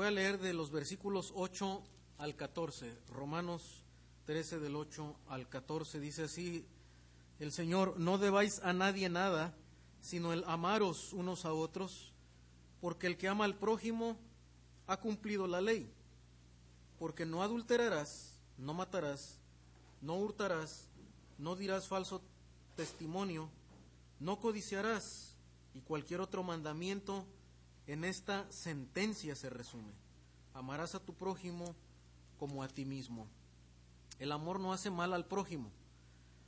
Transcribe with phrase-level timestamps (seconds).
[0.00, 1.82] voy a leer de los versículos 8
[2.16, 2.90] al 14.
[3.10, 3.84] Romanos
[4.24, 6.64] 13 del 8 al 14 dice así,
[7.38, 9.54] el Señor, no debáis a nadie nada,
[10.00, 12.14] sino el amaros unos a otros,
[12.80, 14.16] porque el que ama al prójimo
[14.86, 15.92] ha cumplido la ley.
[16.98, 19.36] Porque no adulterarás, no matarás,
[20.00, 20.88] no hurtarás,
[21.36, 22.22] no dirás falso
[22.74, 23.50] testimonio,
[24.18, 25.36] no codiciarás,
[25.74, 27.26] y cualquier otro mandamiento
[27.90, 29.92] en esta sentencia se resume.
[30.54, 31.74] Amarás a tu prójimo
[32.38, 33.26] como a ti mismo.
[34.20, 35.72] El amor no hace mal al prójimo.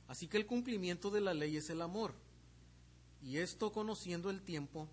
[0.07, 2.13] Así que el cumplimiento de la ley es el amor.
[3.21, 4.87] Y esto conociendo el tiempo,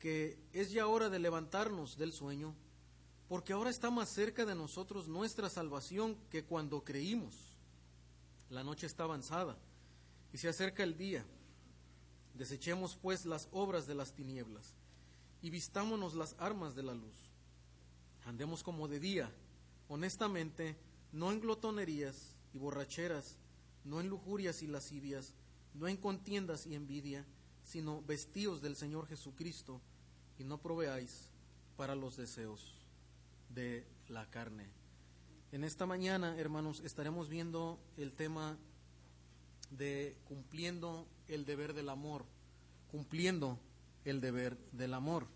[0.00, 2.56] que es ya hora de levantarnos del sueño,
[3.28, 7.36] porque ahora está más cerca de nosotros nuestra salvación que cuando creímos.
[8.50, 9.56] La noche está avanzada
[10.32, 11.24] y se acerca el día.
[12.34, 14.74] Desechemos pues las obras de las tinieblas
[15.44, 17.30] y vistámonos las armas de la luz.
[18.24, 19.30] Andemos como de día,
[19.88, 20.74] honestamente,
[21.12, 23.36] no en glotonerías y borracheras,
[23.84, 25.34] no en lujurias y lascivias,
[25.74, 27.26] no en contiendas y envidia,
[27.62, 29.82] sino vestíos del Señor Jesucristo
[30.38, 31.28] y no proveáis
[31.76, 32.78] para los deseos
[33.50, 34.70] de la carne.
[35.52, 38.56] En esta mañana, hermanos, estaremos viendo el tema
[39.70, 42.24] de cumpliendo el deber del amor,
[42.90, 43.58] cumpliendo
[44.04, 45.33] el deber del amor.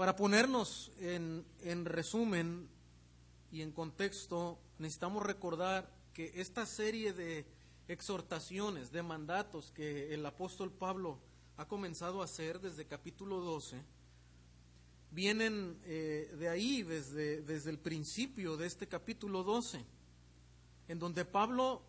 [0.00, 2.70] Para ponernos en, en resumen
[3.52, 7.44] y en contexto, necesitamos recordar que esta serie de
[7.86, 11.18] exhortaciones, de mandatos que el apóstol Pablo
[11.58, 13.76] ha comenzado a hacer desde capítulo 12,
[15.10, 19.84] vienen eh, de ahí, desde, desde el principio de este capítulo 12,
[20.88, 21.82] en donde Pablo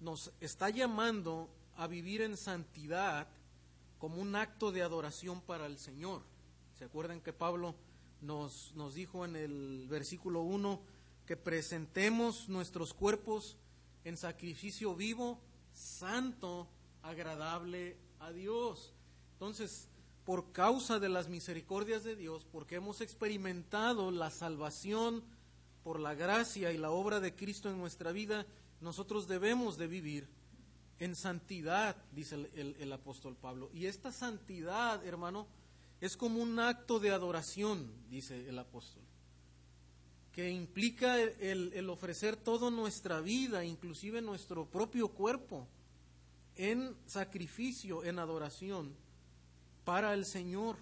[0.00, 3.28] nos está llamando a vivir en santidad
[4.00, 6.22] como un acto de adoración para el Señor.
[6.78, 7.74] ¿Se acuerdan que Pablo
[8.20, 10.80] nos, nos dijo en el versículo 1
[11.26, 13.56] que presentemos nuestros cuerpos
[14.04, 15.40] en sacrificio vivo,
[15.72, 16.68] santo,
[17.02, 18.92] agradable a Dios?
[19.32, 19.88] Entonces,
[20.26, 25.24] por causa de las misericordias de Dios, porque hemos experimentado la salvación
[25.82, 28.44] por la gracia y la obra de Cristo en nuestra vida,
[28.80, 30.28] nosotros debemos de vivir
[30.98, 33.70] en santidad, dice el, apóstol Pablo.
[33.72, 35.46] Y esta santidad, hermano,
[36.00, 39.02] es como un acto de adoración, dice el apóstol,
[40.32, 45.66] que implica el, ofrecer toda nuestra vida, inclusive nuestro propio cuerpo,
[46.56, 48.94] en sacrificio, en adoración
[49.84, 50.76] para el Señor.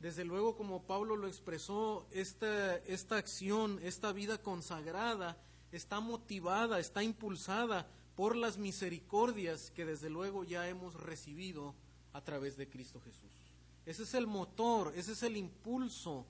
[0.00, 5.36] Desde luego, como Pablo lo expresó, esta acción, esta vida consagrada,
[5.70, 11.74] está motivada, está impulsada por las misericordias que desde luego ya hemos recibido
[12.14, 13.43] a través de Cristo Jesús.
[13.86, 16.26] Ese es el motor, ese es el impulso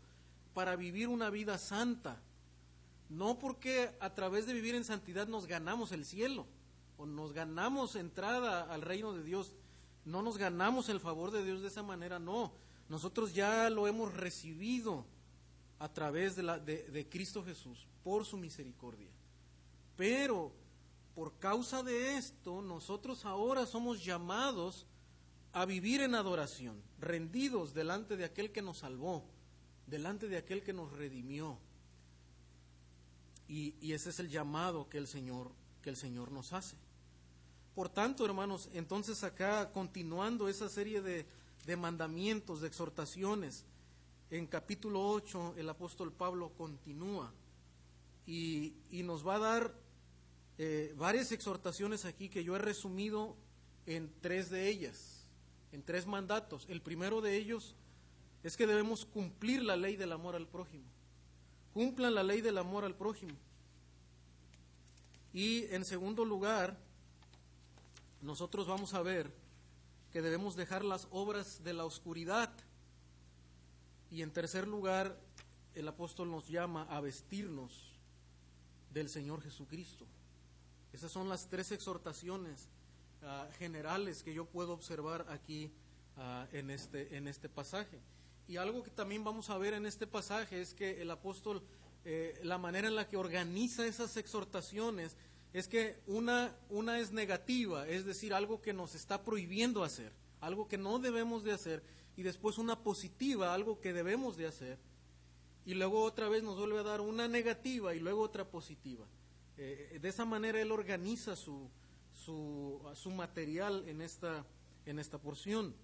[0.55, 2.21] para vivir una vida santa.
[3.09, 6.47] No porque a través de vivir en santidad nos ganamos el cielo
[6.97, 9.53] o nos ganamos entrada al reino de Dios.
[10.05, 12.53] No nos ganamos el favor de Dios de esa manera, no.
[12.89, 15.07] Nosotros ya lo hemos recibido
[15.79, 19.11] a través de, la, de, Cristo Jesús, por su misericordia.
[19.97, 20.53] Pero
[21.15, 24.87] por causa de esto, nosotros ahora somos llamados
[25.55, 29.25] a vivir en adoración, rendidos delante de aquel que nos salvó,
[29.87, 31.59] delante de aquel que nos redimió.
[33.49, 35.51] Y, y, ese es el llamado que el Señor,
[35.81, 36.77] que el Señor nos hace.
[37.75, 41.27] Por tanto, hermanos, entonces acá continuando esa serie de,
[41.77, 43.65] mandamientos, de exhortaciones,
[44.31, 47.33] en capítulo 8 el apóstol Pablo continúa
[48.27, 49.75] y, nos va a dar
[50.59, 53.37] eh, varias exhortaciones aquí que yo he resumido
[53.87, 55.14] en tres de ellas,
[55.75, 56.67] en tres mandatos.
[56.69, 57.75] El primero de ellos
[58.45, 60.85] es que debemos cumplir la ley del amor al prójimo.
[61.73, 63.35] Cumplan la ley del amor al prójimo.
[65.33, 66.79] Y en segundo lugar,
[68.23, 69.33] nosotros vamos a ver
[70.13, 72.53] que debemos dejar las obras de la oscuridad.
[74.13, 75.19] Y en tercer lugar,
[75.75, 77.99] el apóstol nos llama a vestirnos
[78.93, 80.07] del Señor Jesucristo.
[80.93, 82.69] Esas son las tres exhortaciones
[83.25, 85.73] ah, generales que yo puedo observar aquí
[86.17, 87.99] ah, en, este, en este pasaje.
[88.47, 91.63] Y algo que también vamos a ver en este pasaje es que el apóstol,
[92.05, 95.17] eh, la manera en la que organiza esas exhortaciones,
[95.55, 100.69] es que una, una es negativa, es decir, algo que nos está prohibiendo hacer, algo
[100.69, 101.83] que no debemos de hacer,
[102.17, 104.79] y después una positiva, algo que debemos de hacer,
[105.65, 109.07] y luego otra vez nos vuelve a dar una negativa y luego otra positiva.
[109.57, 111.71] Eh, de esa manera él organiza su,
[112.15, 114.47] su, su material en esta,
[114.87, 115.75] en esta porción.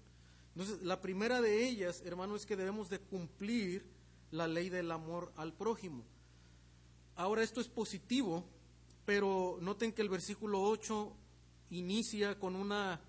[0.55, 3.85] Entonces, la primera de ellas, hermano, es que debemos de cumplir
[4.31, 6.03] la ley del amor al prójimo.
[7.15, 8.45] Ahora esto es positivo,
[9.05, 11.15] pero noten que el versículo 8
[11.69, 13.01] inicia con una,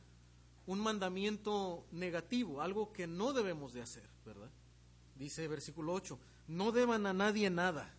[0.66, 4.50] un mandamiento negativo, algo que no debemos de hacer, ¿verdad?
[5.16, 7.94] Dice versículo 8, no deban a nadie nada,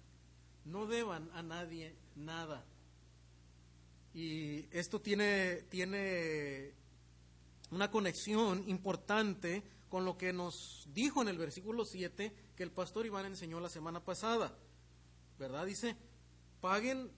[0.65, 2.65] no deban a nadie nada.
[4.13, 6.73] Y esto tiene, tiene
[7.71, 13.05] una conexión importante con lo que nos dijo en el versículo 7 que el pastor
[13.05, 14.55] Iván enseñó la semana pasada.
[15.39, 15.65] ¿Verdad?
[15.65, 15.95] Dice,
[16.61, 17.11] paguen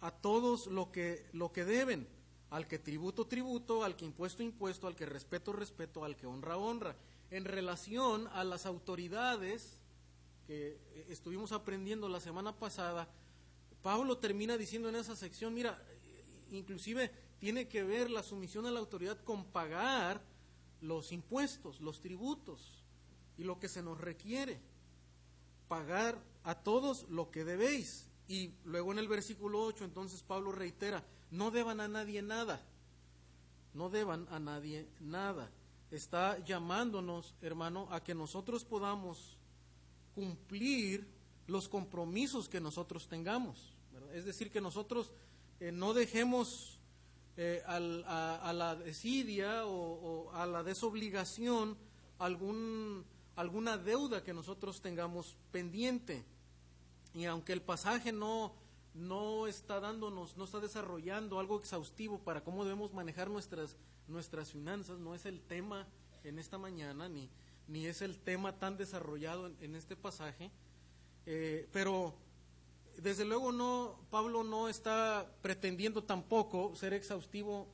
[0.00, 2.06] a todos lo que, lo que deben,
[2.50, 6.58] al que tributo, tributo, al que impuesto, impuesto, al que respeto, respeto, al que honra,
[6.58, 6.96] honra.
[7.30, 9.78] En relación a las autoridades
[10.46, 10.78] que
[11.08, 13.08] estuvimos aprendiendo la semana pasada,
[13.82, 15.82] Pablo termina diciendo en esa sección, mira,
[16.56, 20.22] inclusive tiene que ver la sumisión a la autoridad con pagar
[20.80, 22.82] los impuestos, los tributos
[23.36, 24.60] y lo que se nos requiere.
[25.68, 28.08] Pagar a todos lo que debéis.
[28.28, 32.64] Y luego en el versículo 8 entonces Pablo reitera, no deban a nadie nada.
[33.74, 35.50] No deban a nadie nada.
[35.90, 39.36] Está llamándonos, hermano, a que nosotros podamos
[40.14, 41.06] cumplir
[41.46, 43.74] los compromisos que nosotros tengamos.
[44.12, 45.12] Es decir, que nosotros
[45.62, 46.80] eh, no dejemos
[47.36, 47.78] eh, a,
[48.52, 51.78] la desidia o, a la desobligación
[52.18, 53.04] algún,
[53.36, 56.24] alguna deuda que nosotros tengamos pendiente.
[57.14, 58.52] Y aunque el pasaje no,
[58.94, 63.76] no está dándonos, no está desarrollando algo exhaustivo para cómo debemos manejar nuestras,
[64.08, 65.86] nuestras finanzas, no es el tema
[66.24, 67.30] en esta mañana, ni,
[67.68, 70.50] ni es el tema tan desarrollado en, este pasaje,
[71.24, 72.16] eh, pero
[72.98, 77.68] desde luego no, Pablo no está pretendiendo tampoco ser exhaustivo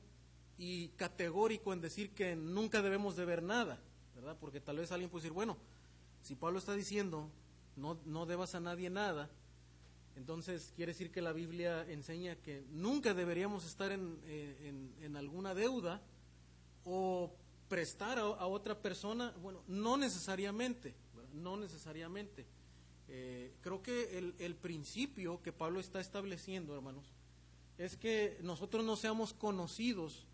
[0.57, 3.79] y categórico en decir que nunca debemos de ver nada,
[4.15, 4.37] ¿verdad?
[4.39, 5.57] Porque tal vez alguien puede decir, bueno,
[6.21, 7.29] si Pablo está diciendo
[7.75, 9.29] no, no debas a nadie nada,
[10.15, 14.19] entonces quiere decir que la Biblia enseña que nunca deberíamos estar en,
[15.01, 16.01] en, alguna deuda
[16.83, 17.33] o
[17.69, 20.93] prestar a, a, otra persona, bueno, no necesariamente,
[21.33, 22.45] no necesariamente.
[23.11, 27.05] Eh, creo que el, principio que Pablo está estableciendo, hermanos,
[27.79, 30.27] es que nosotros no seamos conocidos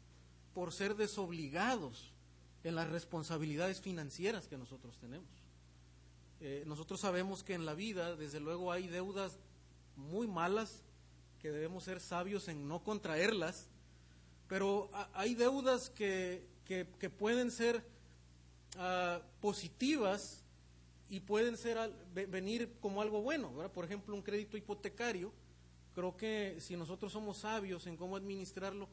[0.53, 2.11] por ser desobligados
[2.65, 5.29] en las responsabilidades financieras que nosotros tenemos.
[6.41, 9.39] Eh, nosotros sabemos que en la vida, desde luego, hay deudas
[9.95, 10.83] muy malas
[11.41, 13.69] que debemos ser sabios en no contraerlas,
[14.49, 17.85] pero hay deudas que, que, pueden ser
[18.77, 20.44] ah, positivas
[21.09, 21.77] y pueden ser
[22.13, 25.31] venir como algo bueno, Por ejemplo, un crédito hipotecario,
[25.93, 28.89] creo que si nosotros somos sabios en cómo administrarlo,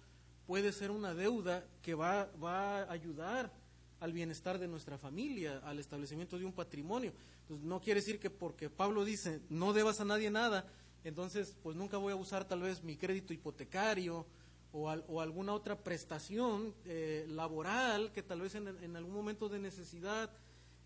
[0.47, 3.53] puede ser una deuda que va, va a ayudar
[4.00, 7.12] al bienestar de nuestra familia, al establecimiento de un patrimonio.
[7.43, 10.67] Entonces, no quiere decir que porque Pablo dice, no debas a nadie nada,
[11.05, 14.26] entonces, pues nunca voy a usar tal vez mi crédito hipotecario
[14.73, 20.31] o, alguna otra prestación eh, laboral que tal vez en algún momento de necesidad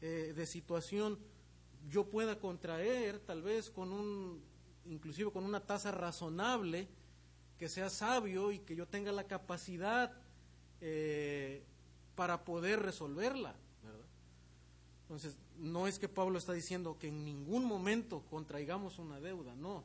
[0.01, 1.19] eh, de situación
[1.89, 4.43] yo pueda contraer, tal vez con un,
[4.87, 6.89] inclusive con una tasa razonable,
[7.59, 10.13] que sea sabio y que yo tenga la capacidad
[10.81, 11.63] eh,
[12.15, 13.55] para poder resolverla.
[15.03, 19.85] Entonces, no es que Pablo está diciendo que en ningún momento contraigamos una deuda, no,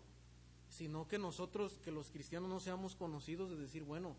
[0.69, 4.15] sino que nosotros, que los cristianos no seamos conocidos de decir, bueno,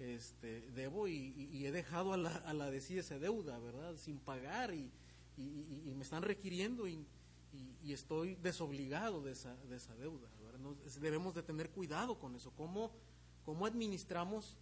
[0.00, 3.94] este, debo y, he dejado a la, a la decir esa deuda, ¿verdad?
[3.96, 4.90] Sin pagar y,
[5.40, 7.06] y, me están requiriendo y,
[7.88, 10.28] estoy desobligado de esa, de esa deuda.
[11.00, 12.52] debemos de tener cuidado con eso.
[12.52, 12.92] ¿Cómo,
[13.44, 14.56] cómo administramos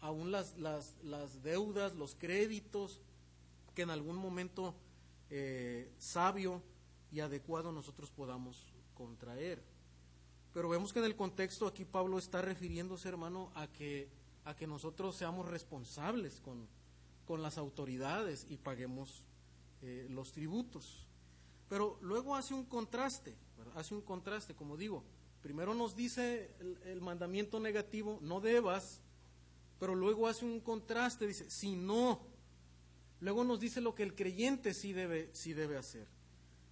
[0.00, 3.00] aún las, las, las, deudas, los créditos
[3.74, 4.74] que en algún momento
[5.30, 6.62] eh, sabio
[7.12, 9.62] y adecuado nosotros podamos contraer?
[10.52, 14.08] Pero vemos que en el contexto aquí Pablo está refiriéndose, hermano, a que,
[14.44, 16.66] a que nosotros seamos responsables con,
[17.26, 19.24] con las autoridades y paguemos
[19.86, 21.06] eh, los tributos.
[21.68, 23.36] Pero luego hace un contraste,
[23.76, 25.04] hace un contraste, como digo.
[25.42, 26.50] Primero nos dice
[26.86, 29.00] el, mandamiento negativo, no debas,
[29.78, 32.20] pero luego hace un contraste, dice, si no.
[33.20, 36.08] Luego nos dice lo que el creyente sí debe, sí debe hacer.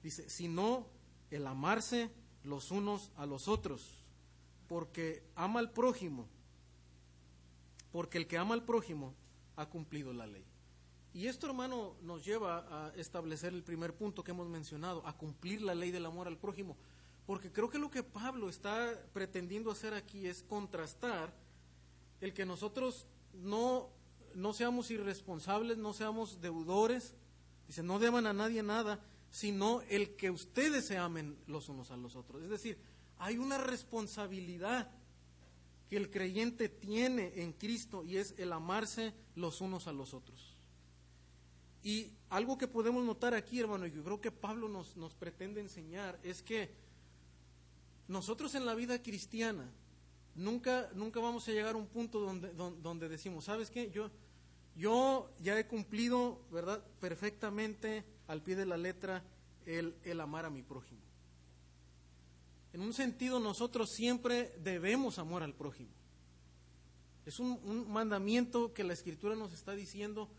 [0.02, 0.88] Dice, si no,
[1.30, 2.10] el amarse
[2.42, 4.08] los unos a los otros,
[4.66, 6.26] porque ama al prójimo,
[7.92, 9.14] porque el que ama al prójimo
[9.54, 10.44] ha cumplido la ley.
[11.14, 15.62] Y esto, hermano, nos lleva a establecer el primer punto que hemos mencionado, a cumplir
[15.62, 16.76] la ley del amor al prójimo.
[17.24, 21.32] Porque creo que lo que Pablo está pretendiendo hacer aquí es contrastar
[22.20, 23.90] el que nosotros no,
[24.34, 27.14] no seamos irresponsables, no seamos deudores,
[27.68, 31.96] dice, no deban a nadie nada, sino el que ustedes se amen los unos a
[31.96, 32.42] los otros.
[32.42, 32.76] Es decir,
[33.18, 34.90] hay una responsabilidad
[35.88, 40.53] que el creyente tiene en Cristo y es el amarse los unos a los otros.
[41.84, 45.60] Y algo que podemos notar aquí, hermano, y yo creo que Pablo nos, nos pretende
[45.60, 46.70] enseñar, es que
[48.08, 49.70] nosotros en la vida cristiana
[50.34, 53.90] nunca, nunca vamos a llegar a un punto donde, donde, decimos, ¿sabes qué?
[53.90, 54.10] Yo,
[54.74, 59.22] yo ya he cumplido, ¿verdad?, perfectamente al pie de la letra
[59.66, 61.02] el, el amar a mi prójimo.
[62.72, 65.90] En un sentido, nosotros siempre debemos amor al prójimo.
[67.26, 70.30] Es un, un, mandamiento que la Escritura nos está diciendo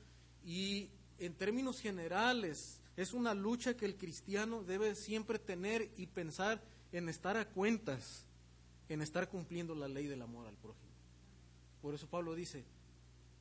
[0.43, 6.61] y en términos generales es una lucha que el cristiano debe siempre tener y pensar
[6.91, 8.25] en estar a cuentas,
[8.89, 10.91] en estar cumpliendo la ley del amor al prójimo.
[11.81, 12.63] Por eso Pablo dice,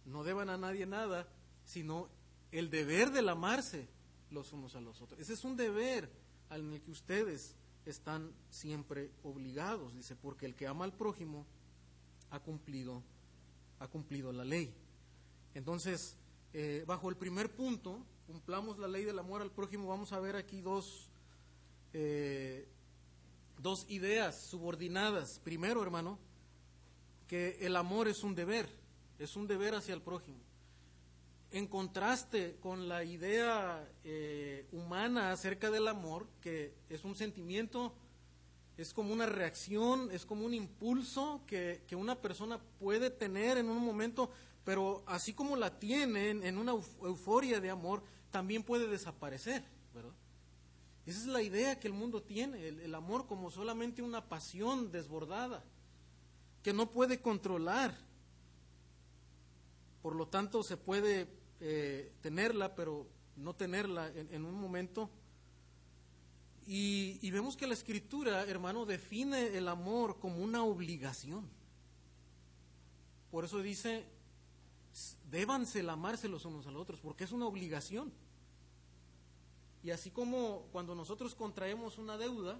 [0.04, 1.28] no deban a nadie nada,
[1.64, 2.08] sino
[2.52, 3.88] el deber del amarse
[4.30, 5.20] los unos a los otros.
[5.20, 6.10] Ese es un deber
[6.50, 7.54] al el que ustedes
[7.86, 11.46] están siempre obligados, dice, porque el que ama al prójimo
[12.30, 13.02] ha cumplido,
[13.78, 14.74] ha cumplido la ley.
[15.54, 16.16] Entonces,
[16.54, 20.36] eh, bajo el primer punto, cumplamos la ley del amor al prójimo, vamos a ver
[20.36, 21.10] aquí dos,
[21.92, 22.66] eh,
[23.58, 25.38] dos ideas subordinadas.
[25.44, 26.18] Primero, hermano,
[27.28, 28.68] que el amor es un deber,
[29.18, 30.38] es un deber hacia el prójimo
[31.54, 37.94] en contraste con la idea eh, humana acerca del amor, que es un sentimiento,
[38.76, 43.84] es como una reacción, es como un impulso que, una persona puede tener en un
[43.84, 44.32] momento,
[44.64, 50.14] pero así como la tiene en, una euforia de amor, también puede desaparecer, ¿verdad?
[51.06, 55.62] Esa es la idea que el mundo tiene, el, amor como solamente una pasión desbordada,
[56.62, 57.94] que no puede controlar.
[60.00, 61.28] Por lo tanto, se puede
[61.60, 63.06] eh, tenerla, pero
[63.36, 65.10] no tenerla en, un momento.
[66.66, 71.46] Y, vemos que la escritura, hermano, define el amor como una obligación.
[73.30, 74.06] Por eso dice,
[75.34, 78.12] débanse el amarse los unos a los otros, porque es una obligación.
[79.82, 82.58] Y así como cuando nosotros contraemos una deuda,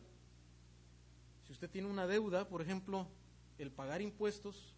[1.47, 3.07] si usted tiene una deuda, por ejemplo,
[3.59, 4.75] el pagar impuestos,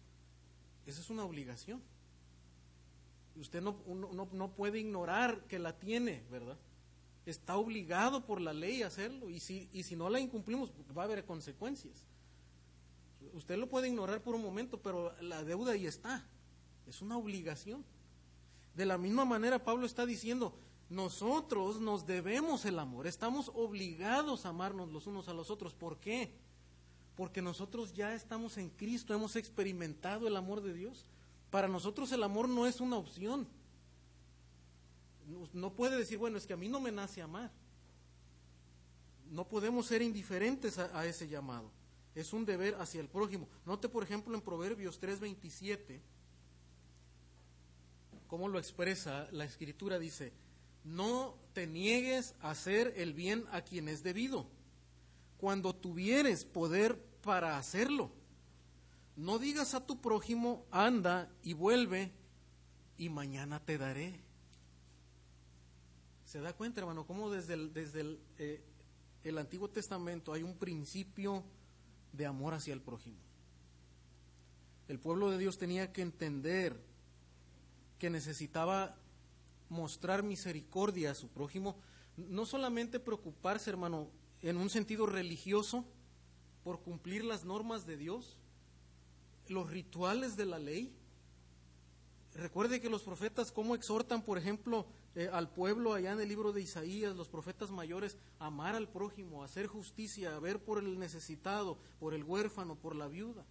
[0.85, 1.81] esa es una obligación.
[3.35, 3.75] Usted no,
[4.31, 6.57] no, puede ignorar que la tiene, ¿verdad?
[7.25, 11.01] Está obligado por la ley a hacerlo y si, y si no la incumplimos va
[11.01, 12.05] a haber consecuencias.
[13.33, 16.25] Usted lo puede ignorar por un momento, pero la deuda ahí está.
[16.87, 17.83] Es una obligación.
[18.75, 20.53] De la misma manera Pablo está diciendo,
[20.89, 25.73] nosotros nos debemos el amor, estamos obligados a amarnos los unos a los otros.
[25.73, 26.31] ¿Por qué?
[27.15, 31.05] Porque nosotros ya estamos en Cristo, hemos experimentado el amor de Dios.
[31.49, 33.47] Para nosotros el amor no es una opción.
[35.53, 37.51] No puede decir, bueno, es que a mí no me nace amar.
[39.29, 41.69] No podemos ser indiferentes a, ese llamado.
[42.15, 43.47] Es un deber hacia el prójimo.
[43.65, 45.99] Note, por ejemplo, en Proverbios 3:27,
[48.27, 50.33] cómo lo expresa la escritura, dice,
[50.83, 54.47] no te niegues a hacer el bien a quien es debido,
[55.37, 58.11] cuando tuvieres poder para hacerlo
[59.17, 62.11] no digas a tu prójimo, anda y vuelve
[62.97, 64.21] y mañana te daré.
[66.23, 68.61] ¿Se da cuenta, hermano, cómo desde desde eh,
[69.23, 71.43] el Antiguo Testamento hay un principio
[72.13, 73.17] de amor hacia el prójimo?
[74.87, 76.79] El pueblo de Dios tenía que entender
[77.99, 78.95] que necesitaba
[79.69, 81.75] mostrar misericordia a su prójimo,
[82.15, 84.09] no solamente preocuparse, hermano,
[84.41, 85.85] en un sentido religioso
[86.63, 88.37] por cumplir las normas de Dios,
[89.47, 90.93] los rituales de la ley.
[92.33, 94.85] Recuerde que los profetas, cómo exhortan, por ejemplo,
[95.15, 99.43] eh, al pueblo allá en el libro de Isaías, los profetas mayores, amar al prójimo,
[99.43, 103.45] hacer justicia, a ver por el necesitado, por el huérfano, por la viuda.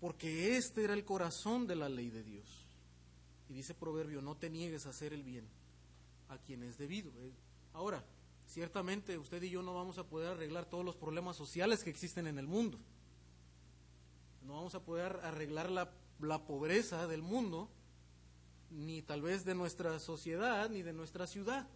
[0.00, 2.66] Porque este era el corazón de la ley de Dios.
[3.48, 5.46] Y dice Proverbio, no te niegues a hacer el bien
[6.28, 7.10] a quien es debido.
[7.18, 7.32] Eh,
[7.74, 8.04] ahora,
[8.46, 12.26] ciertamente usted y yo no vamos a poder arreglar todos los problemas sociales que existen
[12.26, 12.78] en el mundo
[14.50, 15.90] no vamos a poder arreglar la,
[16.20, 17.68] la pobreza del mundo,
[18.70, 21.68] ni tal vez de nuestra sociedad, ni de nuestra ciudad.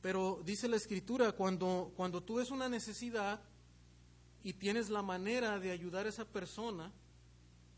[0.00, 3.40] Pero dice la escritura, cuando, cuando tú ves una necesidad
[4.44, 6.90] y tienes la manera de ayudar a esa persona,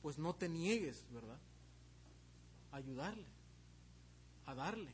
[0.02, 1.38] pues no te niegues, ¿verdad?
[2.72, 3.26] A ayudarle,
[4.46, 4.92] a darle.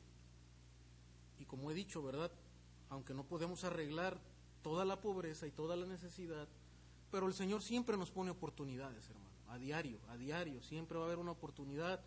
[1.39, 2.31] Y como he dicho, ¿verdad?
[2.89, 4.19] Aunque no podemos arreglar
[4.63, 6.49] toda la pobreza y toda la necesidad,
[7.11, 10.63] pero el Señor siempre nos pone oportunidades, hermano, a diario, a diario.
[10.63, 12.01] Siempre va a haber una oportunidad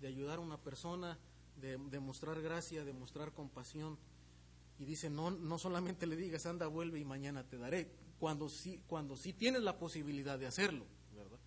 [0.00, 1.18] de ayudar a una persona
[1.60, 3.96] de, de mostrar gracia, de mostrar compasión.
[4.78, 7.90] Y dice, no, no solamente le digas, anda, vuelve y mañana te daré,
[8.24, 11.38] cuando sí, cuando sí tienes la posibilidad de hacerlo, ¿verdad?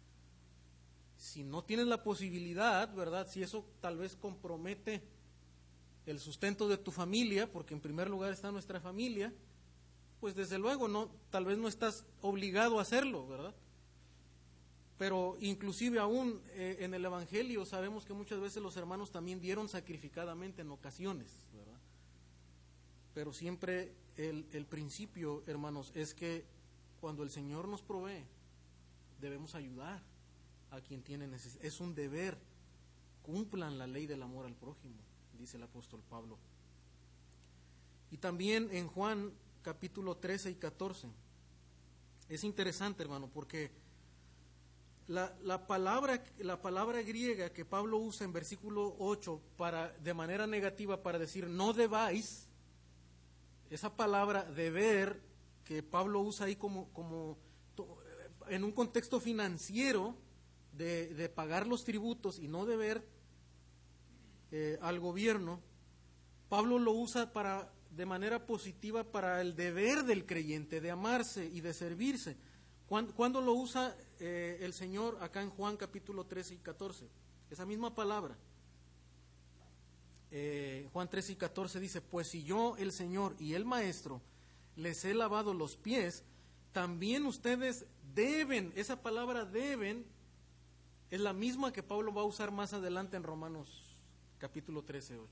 [1.17, 3.27] Si no tienes la posibilidad, ¿verdad?
[3.27, 5.01] Si eso tal vez compromete
[6.05, 9.33] el sustento de tu familia, porque en primer lugar está nuestra familia,
[10.19, 13.55] pues desde luego no, tal vez no estás obligado a hacerlo, ¿verdad?
[14.99, 19.67] Pero inclusive aún eh, en el Evangelio sabemos que muchas veces los hermanos también dieron
[19.67, 21.79] sacrificadamente en ocasiones, ¿verdad?
[23.15, 26.55] Pero siempre el, el principio, hermanos, es que
[27.07, 28.25] cuando el Señor nos provee,
[29.21, 30.03] debemos ayudar
[30.71, 31.63] a quien tiene necesidad.
[31.63, 32.37] Es un deber.
[33.21, 34.97] Cumplan la ley del amor al prójimo,
[35.39, 36.37] dice el apóstol Pablo.
[38.11, 41.07] Y también en Juan capítulo 13 y 14.
[42.27, 43.71] Es interesante, hermano, porque
[45.07, 50.45] la, la, palabra, la palabra griega que Pablo usa en versículo 8 para, de manera
[50.45, 52.49] negativa para decir no debáis,
[53.69, 55.26] esa palabra deber
[55.67, 57.37] que Pablo usa ahí como, como
[58.47, 60.15] en un contexto financiero
[60.71, 63.05] de, de pagar los tributos y no deber
[64.51, 65.59] eh, al gobierno,
[66.47, 71.59] Pablo lo usa para de manera positiva para el deber del creyente de amarse y
[71.59, 72.37] de servirse.
[72.87, 77.09] ¿Cuándo, lo usa eh, el Señor acá en Juan capítulo 13 y 14?
[77.49, 78.37] Esa misma palabra.
[80.31, 84.21] Eh, Juan 13 y 14 dice, pues si yo, el Señor y el Maestro,
[84.77, 86.23] les he lavado los pies,
[86.71, 90.05] también ustedes deben, esa palabra deben
[91.09, 93.95] es la misma que Pablo va a usar más adelante en Romanos
[94.37, 95.29] capítulo 13, 8.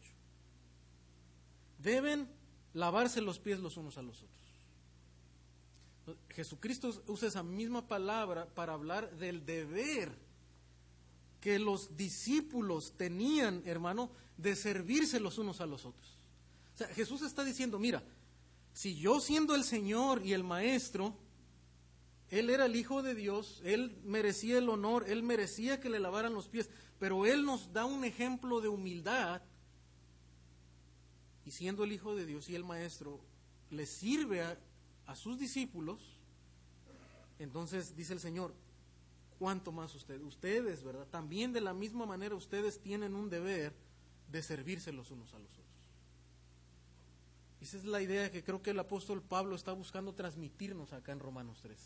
[1.79, 2.27] Deben
[2.73, 4.31] lavarse los pies los unos a los otros.
[6.29, 10.11] Jesucristo usa esa misma palabra para hablar del deber
[11.41, 16.17] que los discípulos tenían, hermano, de servirse los unos a los otros.
[16.73, 18.03] O sea, Jesús está diciendo, mira,
[18.75, 21.15] si yo siendo el Señor y el Maestro,
[22.29, 26.33] Él era el Hijo de Dios, Él merecía el honor, Él merecía que le lavaran
[26.33, 29.41] los pies, pero Él nos da un ejemplo de humildad
[31.45, 33.21] y siendo el Hijo de Dios y el Maestro,
[33.69, 36.01] le sirve a, sus discípulos,
[37.39, 38.53] entonces dice el Señor,
[39.39, 40.21] ¿cuánto más ustedes?
[40.21, 41.07] Ustedes, ¿verdad?
[41.07, 43.73] También de la misma manera ustedes tienen un deber
[44.29, 45.64] de servirse los unos a los otros.
[47.65, 51.19] Esa es la idea que creo que el apóstol Pablo está buscando transmitirnos acá en
[51.19, 51.77] Romanos 3.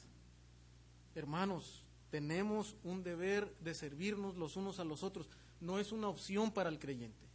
[1.15, 5.29] Hermanos, tenemos un deber de servirnos los unos a los otros.
[5.61, 7.29] No es una opción para el creyente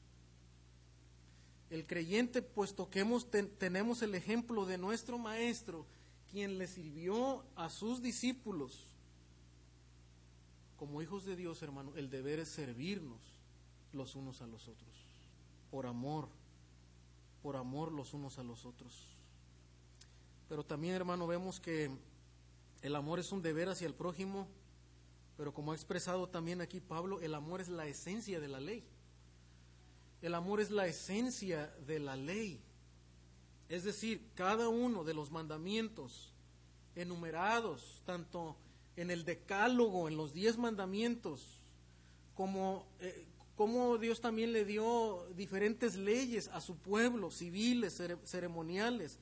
[1.71, 3.29] el creyente, puesto que hemos,
[3.59, 5.87] tenemos el ejemplo de nuestro Maestro,
[6.31, 8.95] quien le sirvió a sus discípulos,
[10.77, 13.21] como hijos de Dios, hermano, el deber es servirnos
[13.93, 14.95] los unos a los otros,
[15.71, 16.29] por amor,
[17.45, 19.19] por amor los unos a los otros.
[20.49, 21.91] Pero también, hermano, vemos que
[22.81, 24.49] el amor es un deber hacia el prójimo,
[25.37, 28.83] pero como ha expresado también aquí Pablo, el amor es la esencia de la ley.
[30.23, 32.63] El amor es la esencia de la ley.
[33.69, 36.33] Es decir, cada uno de los mandamientos
[36.95, 38.57] enumerados, tanto
[38.97, 41.61] en el decálogo, en los diez mandamientos,
[42.35, 43.27] como, eh,
[43.57, 49.19] como Dios también le dio diferentes leyes a su pueblo, civiles, ceremoniales,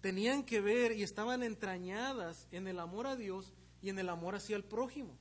[0.00, 4.36] tenían que ver y estaban entrañadas en el amor a Dios y en el amor
[4.36, 5.16] hacia el prójimo.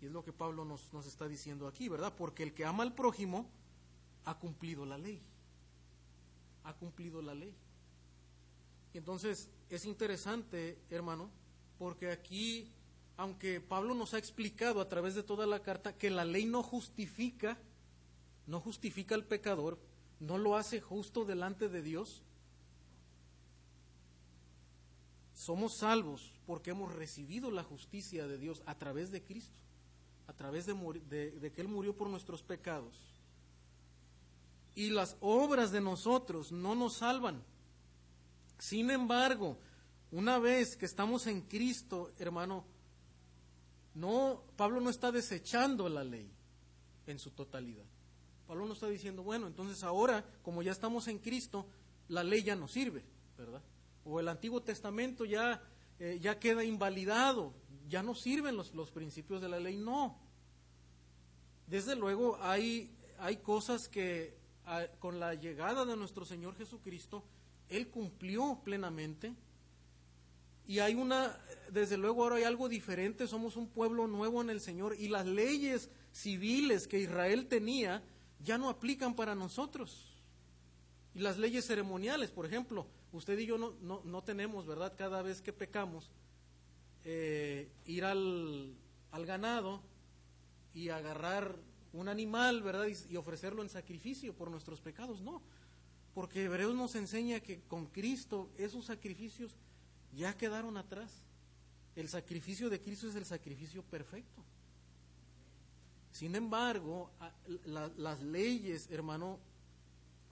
[0.00, 2.14] Y es lo que Pablo nos, nos está diciendo aquí, ¿verdad?
[2.16, 3.50] Porque el que ama al prójimo,
[4.24, 5.20] ha cumplido la ley.
[6.64, 7.54] Ha cumplido la ley.
[8.92, 11.30] Y entonces es interesante, hermano,
[11.78, 12.72] porque aquí,
[13.20, 16.62] aunque Pablo nos ha explicado a través de toda la carta que la ley no
[16.62, 17.58] justifica,
[18.46, 19.78] no justifica al pecador,
[20.20, 22.22] no lo hace justo delante de Dios,
[25.34, 29.58] somos salvos porque hemos recibido la justicia de Dios a través de Cristo,
[30.26, 30.72] a través de,
[31.32, 32.94] de que Él murió por nuestros pecados
[34.74, 37.44] y las obras de nosotros no nos salvan.
[38.56, 39.58] Sin embargo,
[40.10, 42.64] una vez que estamos en Cristo, hermano,
[43.94, 46.30] no Pablo no está desechando la ley
[47.06, 47.84] en su totalidad.
[48.46, 51.66] Pablo no está diciendo, bueno, entonces ahora, como ya estamos en Cristo,
[52.08, 53.04] la ley ya no sirve,
[53.38, 53.62] ¿verdad?
[54.04, 55.62] O el Antiguo Testamento ya,
[55.98, 57.54] eh, ya queda invalidado,
[57.88, 60.18] ya no sirven los, los principios de la ley, no.
[61.68, 64.40] Desde luego hay, hay cosas que
[64.98, 67.24] con la llegada de nuestro Señor Jesucristo,
[67.68, 69.34] Él cumplió plenamente.
[70.70, 71.36] Y hay una,
[71.72, 75.26] desde luego ahora hay algo diferente, somos un pueblo nuevo en el Señor y las
[75.26, 78.04] leyes civiles que Israel tenía
[78.38, 80.14] ya no aplican para nosotros.
[81.12, 84.94] Y las leyes ceremoniales, por ejemplo, usted y yo no, no, tenemos, ¿verdad?
[84.96, 86.08] Cada vez que pecamos,
[87.02, 88.72] eh, ir al,
[89.10, 89.82] al, ganado
[90.72, 91.56] y agarrar
[91.92, 92.86] un animal, ¿verdad?
[93.08, 95.20] Y, ofrecerlo en sacrificio por nuestros pecados.
[95.20, 95.42] No,
[96.14, 99.56] porque Hebreos nos enseña que con Cristo esos sacrificios
[100.16, 101.22] ya quedaron atrás.
[101.96, 104.42] El sacrificio de Cristo es el sacrificio perfecto.
[106.12, 107.10] Sin embargo,
[107.64, 109.38] las leyes, hermano,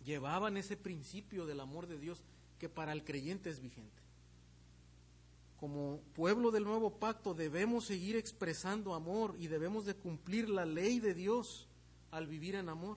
[0.04, 2.22] llevaban ese principio del amor de Dios
[2.58, 4.02] que para el creyente es vigente.
[5.58, 11.00] Como pueblo del nuevo pacto debemos seguir expresando amor y debemos de cumplir la ley
[11.00, 11.68] de Dios
[12.10, 12.96] al vivir en amor.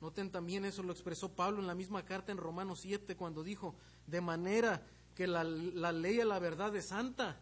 [0.00, 3.74] Noten también eso lo expresó Pablo en la misma carta en Romanos 7 cuando dijo,
[4.06, 4.82] de manera
[5.20, 5.44] que la,
[5.92, 7.38] ley a la verdad es santa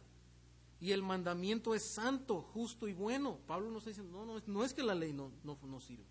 [0.81, 3.38] y el mandamiento es santo, justo y bueno.
[3.47, 6.03] Pablo nos está diciendo, no, no, no es que la ley no, no, no sirve.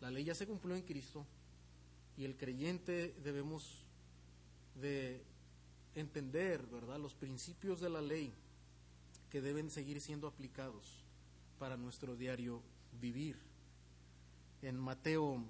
[0.00, 1.26] La ley ya se cumplió en Cristo
[2.16, 3.84] y el creyente debemos
[4.76, 5.22] de
[5.94, 8.32] entender, ¿verdad?, los principios de la ley
[9.28, 11.04] que deben seguir siendo aplicados
[11.58, 12.62] para nuestro diario
[12.98, 13.36] vivir.
[14.62, 15.44] En Mateo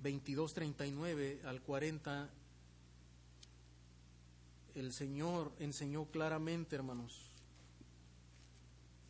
[0.00, 2.30] 22, 39 al 40,
[4.74, 7.30] el Señor enseñó claramente, hermanos,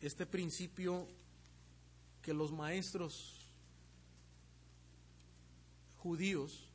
[0.01, 1.07] este principio
[2.21, 3.47] que los maestros
[5.97, 6.67] judíos,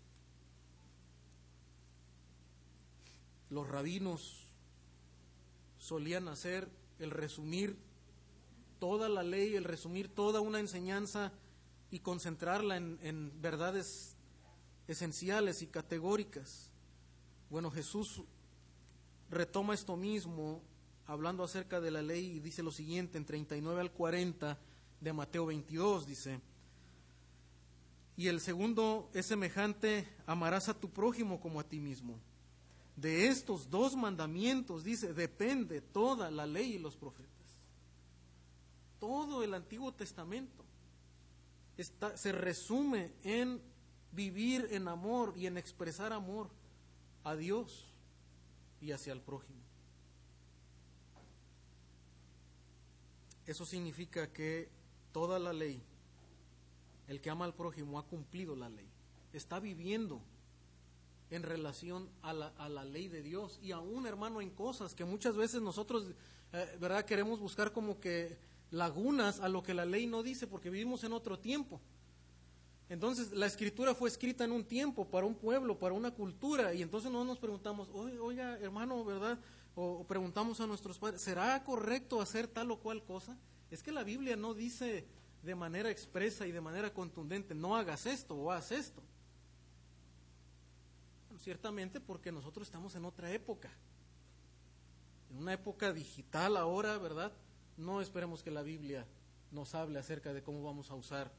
[3.51, 4.46] los rabinos
[5.79, 7.79] solían hacer el resumir
[8.79, 11.33] toda la ley, el resumir toda una enseñanza
[11.90, 14.16] y concentrarla en, verdades
[14.87, 16.70] esenciales y categóricas.
[17.51, 18.22] Bueno, Jesús
[19.30, 20.62] retoma esto mismo
[21.06, 24.58] hablando acerca de la ley y dice lo siguiente en 39 al 40
[25.00, 26.40] de Mateo 22, dice,
[28.16, 32.18] y el segundo es semejante, amarás a tu prójimo como a ti mismo.
[32.96, 37.28] De estos dos mandamientos, dice, depende toda la ley y los profetas.
[38.98, 40.64] Todo el Antiguo Testamento
[41.76, 43.62] está, se resume en
[44.10, 46.50] vivir en amor y en expresar amor
[47.22, 47.86] a Dios
[48.80, 49.60] y hacia el prójimo.
[53.46, 54.68] Eso significa que
[55.12, 55.82] toda la ley
[57.08, 58.86] el que ama al prójimo ha cumplido la ley,
[59.32, 60.20] está viviendo
[61.30, 65.04] en relación a la, a la ley de Dios y aún, hermano, en cosas que
[65.04, 66.04] muchas veces nosotros,
[66.52, 68.38] eh, ¿verdad?, queremos buscar como que
[68.70, 71.80] lagunas a lo que la ley no dice porque vivimos en otro tiempo.
[72.88, 76.81] Entonces, la escritura fue escrita en un tiempo, para un pueblo, para una cultura, y
[76.81, 79.38] entonces no nos preguntamos, oiga, hermano, ¿verdad?
[79.74, 83.37] O, o preguntamos a nuestros padres, ¿será correcto hacer tal o cual cosa?
[83.70, 85.07] Es que la Biblia no dice
[85.42, 89.03] de manera expresa y de manera contundente, no hagas esto o haz esto.
[91.38, 93.70] ciertamente porque nosotros estamos en otra época,
[95.31, 97.33] en una época digital ahora, ¿verdad?
[97.77, 99.07] No esperemos que la Biblia
[99.53, 101.31] nos hable acerca de cómo vamos a usar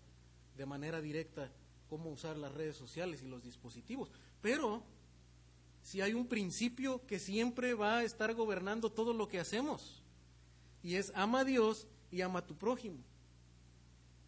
[0.59, 1.49] de manera directa,
[1.89, 4.11] cómo usar las redes sociales y los dispositivos.
[4.41, 4.83] Pero
[5.81, 10.03] si hay un principio que siempre va a estar gobernando todo lo que hacemos,
[10.83, 12.97] y es ama a Dios y ama a tu prójimo.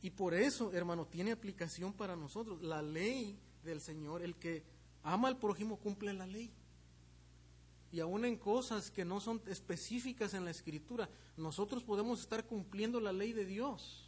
[0.02, 2.62] Y por eso, hermano, tiene aplicación para nosotros.
[2.62, 4.63] La ley del Señor, el que
[5.04, 6.50] ama al prójimo cumple la ley.
[7.91, 13.02] Y aún en cosas que no son específicas en la Escritura, nosotros podemos estar cumpliendo
[13.02, 14.01] la ley de Dios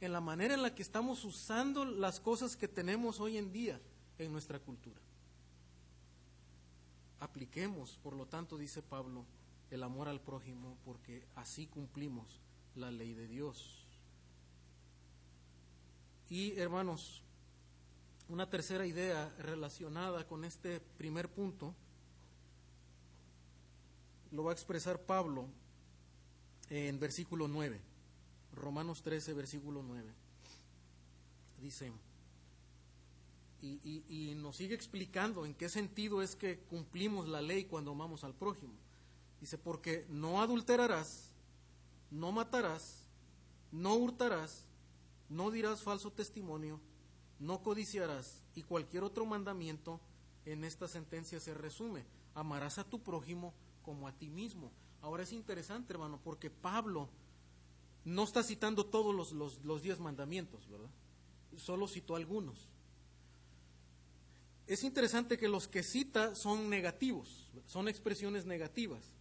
[0.00, 3.80] en la manera en la que estamos usando las cosas que tenemos hoy en día
[4.18, 5.00] en nuestra cultura.
[7.20, 9.24] Apliquemos, por lo tanto, dice Pablo,
[9.70, 12.40] el amor al prójimo, porque así cumplimos
[12.74, 13.86] la ley de Dios.
[16.28, 17.22] Y hermanos,
[18.28, 21.74] una tercera idea relacionada con este primer punto
[24.30, 25.46] lo va a expresar Pablo
[26.70, 27.80] en versículo 9,
[28.54, 30.12] Romanos 13, versículo 9.
[31.60, 31.92] Dice,
[33.62, 38.22] y, y, nos sigue explicando en qué sentido es que cumplimos la ley cuando amamos
[38.22, 38.74] al prójimo.
[39.40, 41.30] Dice, porque no adulterarás,
[42.10, 43.04] no matarás,
[43.72, 44.64] no hurtarás,
[45.30, 46.78] no dirás falso testimonio,
[47.38, 50.00] no codiciarás y cualquier otro mandamiento
[50.44, 52.04] en esta sentencia se resume.
[52.34, 54.70] Amarás a tu prójimo como a ti mismo.
[55.02, 57.08] Ahora es interesante, hermano, porque Pablo
[58.04, 60.90] no está citando todos los, los, diez mandamientos, ¿verdad?
[61.56, 62.68] Solo citó algunos.
[64.66, 69.12] Es interesante que los que cita son negativos, son expresiones negativas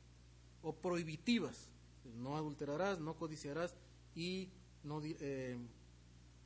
[0.61, 1.69] o prohibitivas.
[2.15, 3.75] No adulterarás, no codiciarás
[4.15, 4.49] y
[4.83, 5.01] no...
[5.03, 5.57] Eh,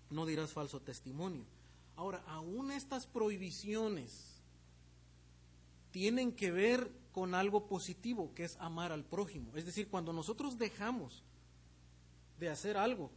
[0.10, 1.46] no dirás falso testimonio.
[1.96, 4.42] Ahora, aún estas prohibiciones
[5.92, 9.56] tienen que ver con algo positivo, que es amar al prójimo.
[9.56, 11.24] Es decir, cuando nosotros dejamos
[12.40, 13.12] de hacer algo,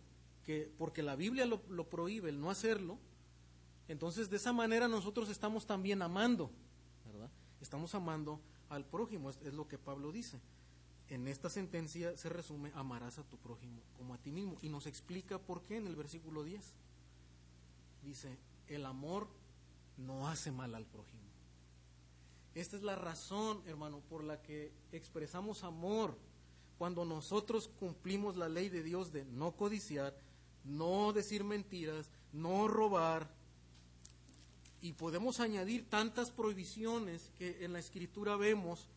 [0.45, 2.99] que porque la Biblia lo, lo prohíbe, el no hacerlo,
[3.89, 6.51] entonces de esa manera nosotros estamos también amando,
[7.05, 7.31] ¿verdad?
[7.61, 10.41] Estamos amando al prójimo, es, es lo que Pablo dice.
[11.09, 14.59] En esta sentencia se resume, amarás a tu prójimo como a ti mismo.
[14.63, 16.73] Y nos explica por qué en el versículo 10.
[18.05, 19.29] Dice, el amor
[19.97, 21.25] no hace mal al prójimo.
[22.55, 26.17] Esta es la razón, hermano, por la que expresamos amor
[26.81, 30.17] cuando nosotros cumplimos la ley de Dios de no codiciar,
[30.65, 33.31] no decir mentiras, no robar.
[34.81, 38.89] Y podemos añadir tantas prohibiciones que en la escritura vemos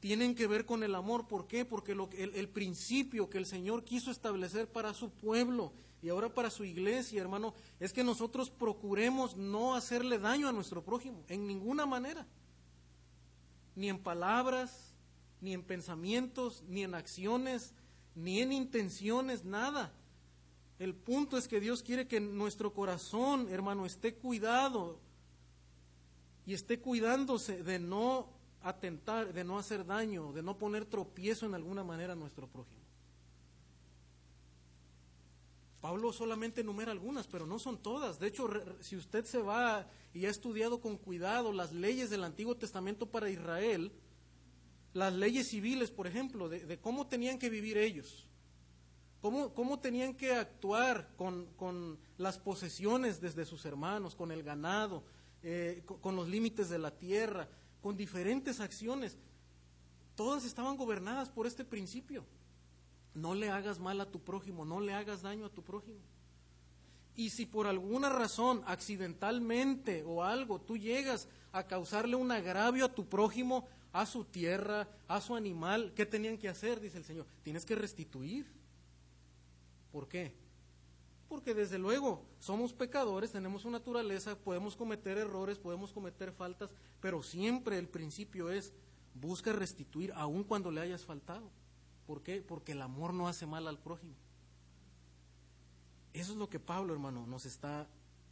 [0.00, 1.28] tienen que ver con el amor.
[1.28, 1.64] ¿Por qué?
[1.64, 6.64] Porque el principio que el Señor quiso establecer para su pueblo y ahora para su
[6.64, 12.26] iglesia, hermano, es que nosotros procuremos no hacerle daño a nuestro prójimo, en ninguna manera.
[13.76, 14.91] Ni en palabras,
[15.42, 17.74] ni en pensamientos, ni en acciones,
[18.14, 19.92] ni en intenciones, nada.
[20.78, 24.98] El punto es que Dios quiere que nuestro corazón, hermano, esté cuidado
[26.46, 28.28] y esté cuidándose de no
[28.62, 32.80] atentar, de no hacer daño, de no poner tropiezo en alguna manera a nuestro prójimo.
[35.80, 38.20] Pablo solamente enumera algunas, pero no son todas.
[38.20, 38.48] De hecho,
[38.80, 43.28] si usted se va y ha estudiado con cuidado las leyes del Antiguo Testamento para
[43.28, 43.90] Israel,
[44.94, 48.26] las leyes civiles, por ejemplo, de, cómo tenían que vivir ellos,
[49.20, 55.02] cómo, cómo tenían que actuar con, con, las posesiones desde sus hermanos, con el ganado,
[55.42, 57.48] eh, con, con los límites de la tierra,
[57.80, 59.18] con diferentes acciones,
[60.14, 62.24] todas estaban gobernadas por este principio.
[63.14, 65.98] No le hagas mal a tu prójimo, no le hagas daño a tu prójimo.
[67.14, 72.94] Y si por alguna razón, accidentalmente o algo, tú llegas a causarle un agravio a
[72.94, 76.80] tu prójimo, a su tierra, a su animal, ¿qué tenían que hacer?
[76.80, 77.26] Dice el Señor.
[77.42, 78.46] Tienes que restituir.
[79.90, 80.34] ¿Por qué?
[81.28, 87.22] Porque desde luego somos pecadores, tenemos una naturaleza, podemos cometer errores, podemos cometer faltas, pero
[87.22, 88.72] siempre el principio es
[89.14, 91.50] busca restituir aun cuando le hayas faltado.
[92.06, 92.42] ¿Por qué?
[92.42, 94.14] Porque el amor no hace mal al prójimo.
[96.12, 97.86] Eso es lo que Pablo, hermano, nos está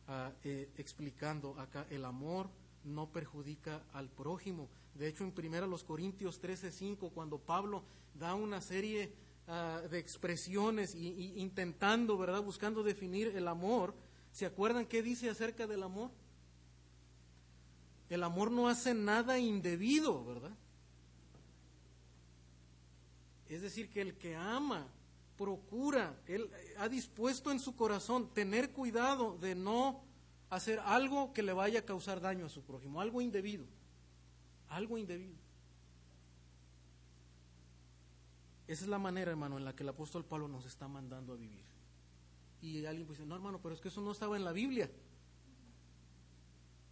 [0.08, 1.86] uh, eh, explicando acá.
[1.88, 2.50] El amor
[2.84, 4.68] no perjudica al prójimo.
[4.94, 9.12] De hecho, en 1 Corintios 13:5, cuando Pablo da una serie
[9.46, 13.94] uh, de expresiones y, y, intentando, ¿verdad?, buscando definir el amor,
[14.32, 16.10] ¿se acuerdan qué dice acerca del amor?
[18.08, 20.56] El amor no hace nada indebido, ¿verdad?
[23.48, 24.88] Es decir, que el que ama
[25.40, 30.04] procura, él ha dispuesto en su corazón tener cuidado de no
[30.50, 33.64] hacer algo que le vaya a causar daño a su prójimo, algo indebido,
[34.70, 35.36] algo indebido.
[38.66, 41.36] Esa es la manera, hermano, en la que el apóstol Pablo nos está mandando a
[41.36, 41.64] vivir.
[42.62, 44.88] Y alguien dice, no, hermano, pero es que eso no estaba en la Biblia.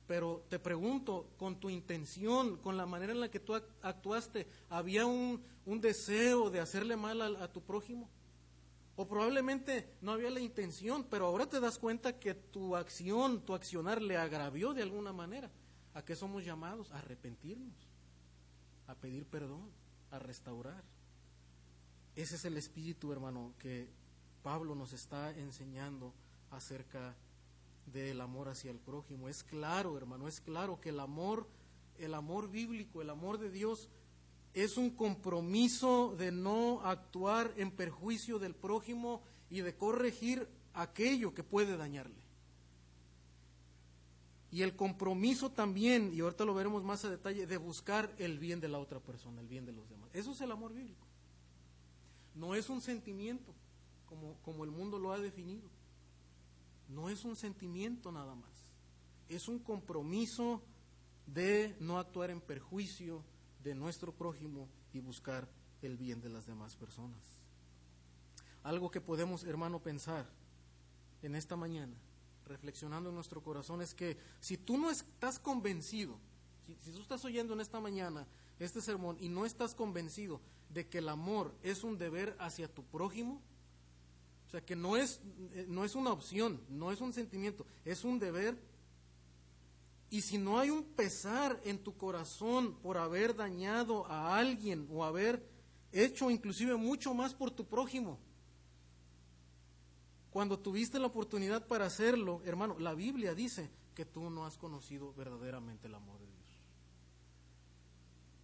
[0.09, 5.07] Pero te pregunto, con tu intención, con la manera en la que tú actuaste, ¿había
[5.07, 8.09] un, un deseo de hacerle mal a, tu prójimo?
[8.97, 13.55] O probablemente no había la intención, pero ahora te das cuenta que tu acción, tu
[13.55, 15.51] accionar le agravió de alguna manera.
[15.99, 16.93] ¿A qué somos llamados?
[16.93, 17.75] A arrepentirnos,
[18.87, 19.69] a pedir perdón,
[20.11, 20.85] a restaurar.
[22.15, 23.91] Ese es el espíritu, hermano, que
[24.43, 26.15] Pablo nos está enseñando
[26.51, 27.29] acerca de
[27.93, 29.29] del amor hacia el prójimo.
[29.29, 31.49] Es claro, hermano, es claro que el amor,
[31.99, 33.89] el amor bíblico, el amor de Dios
[34.55, 41.43] es un compromiso de no actuar en perjuicio del prójimo y de corregir aquello que
[41.43, 42.28] puede dañarle.
[44.51, 48.61] Y el compromiso también, y ahorita lo veremos más a detalle, de buscar el bien
[48.61, 50.09] de la otra persona, el bien de los demás.
[50.15, 51.07] Eso es el amor bíblico.
[52.35, 53.55] No es un sentimiento,
[54.07, 55.69] como, como el mundo lo ha definido
[56.89, 58.67] no es un sentimiento nada más,
[59.29, 60.63] es un compromiso
[61.27, 63.23] de no actuar en perjuicio
[63.63, 65.49] de nuestro prójimo y buscar
[65.83, 67.39] el bien de las demás personas.
[68.63, 70.27] Algo que podemos, hermano, pensar
[71.23, 71.95] en esta mañana,
[72.49, 76.19] reflexionando en nuestro corazón, es que si tú no estás convencido,
[76.67, 78.27] si, si tú estás oyendo en esta mañana
[78.59, 82.85] este sermón y no estás convencido de que el amor es un deber hacia tu
[82.85, 83.41] prójimo,
[84.49, 85.21] o sea, que no es,
[85.53, 88.59] eh, no es una opción, no es un sentimiento, es un deber.
[90.09, 95.05] Y si no hay un pesar en tu corazón por haber dañado a alguien o
[95.05, 95.47] haber
[95.93, 98.19] hecho inclusive mucho más por tu prójimo,
[100.31, 105.13] cuando tuviste la oportunidad para hacerlo, hermano, la Biblia dice que tú no has conocido
[105.15, 106.39] verdaderamente el amor de Dios.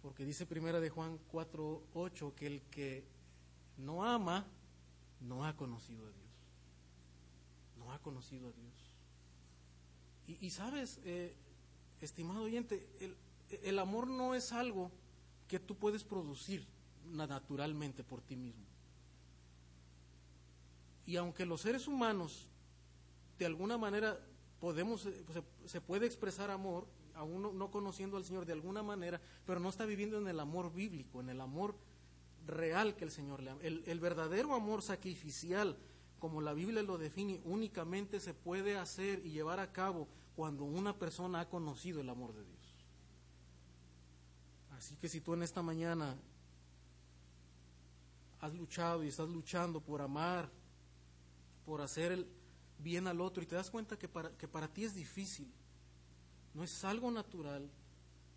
[0.01, 3.05] Porque dice primera de Juan 4:8 que el que
[3.77, 4.45] no ama
[5.21, 6.25] no ha conocido a Dios.
[7.77, 8.73] No ha conocido a Dios.
[10.27, 11.35] Y, sabes, eh,
[12.01, 13.15] estimado oyente, el,
[13.61, 14.91] el amor no es algo
[15.47, 16.65] que tú puedes producir
[17.05, 18.65] naturalmente por ti mismo.
[21.05, 22.49] Y aunque los seres humanos,
[23.37, 24.19] de alguna manera,
[24.59, 25.23] podemos, eh,
[25.65, 29.85] se, puede expresar amor, aún no, conociendo al Señor de alguna manera, pero no está
[29.85, 31.75] viviendo en el amor bíblico, en el amor
[32.47, 33.61] real que el Señor le ama.
[33.61, 35.77] El, el verdadero amor sacrificial,
[36.19, 40.97] como la Biblia lo define, únicamente se puede hacer y llevar a cabo cuando una
[40.97, 42.55] persona ha conocido el amor de Dios.
[44.77, 46.15] Así que si tú en esta mañana
[48.41, 50.49] has luchado y estás luchando por amar,
[51.65, 52.27] por hacer el
[52.79, 53.43] bien al otro.
[53.43, 55.51] Y te das cuenta que para, que para ti es difícil,
[56.53, 57.69] no es algo natural,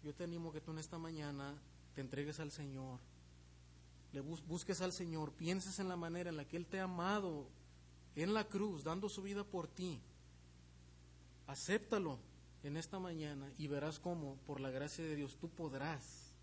[0.03, 1.55] yo te animo que tú en esta mañana
[1.95, 2.99] te entregues al Señor,
[4.12, 7.49] le busques al Señor, pienses en la manera en la que Él te ha amado
[8.17, 10.01] en la cruz, dando su vida por ti.
[11.47, 12.19] Acéptalo
[12.62, 16.35] en esta mañana y verás cómo, por la gracia de Dios, tú podrás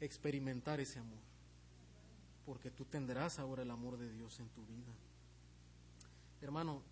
[0.00, 1.20] experimentar ese amor,
[2.46, 4.92] porque tú tendrás ahora el amor de Dios en tu vida.
[6.40, 6.82] Hermano,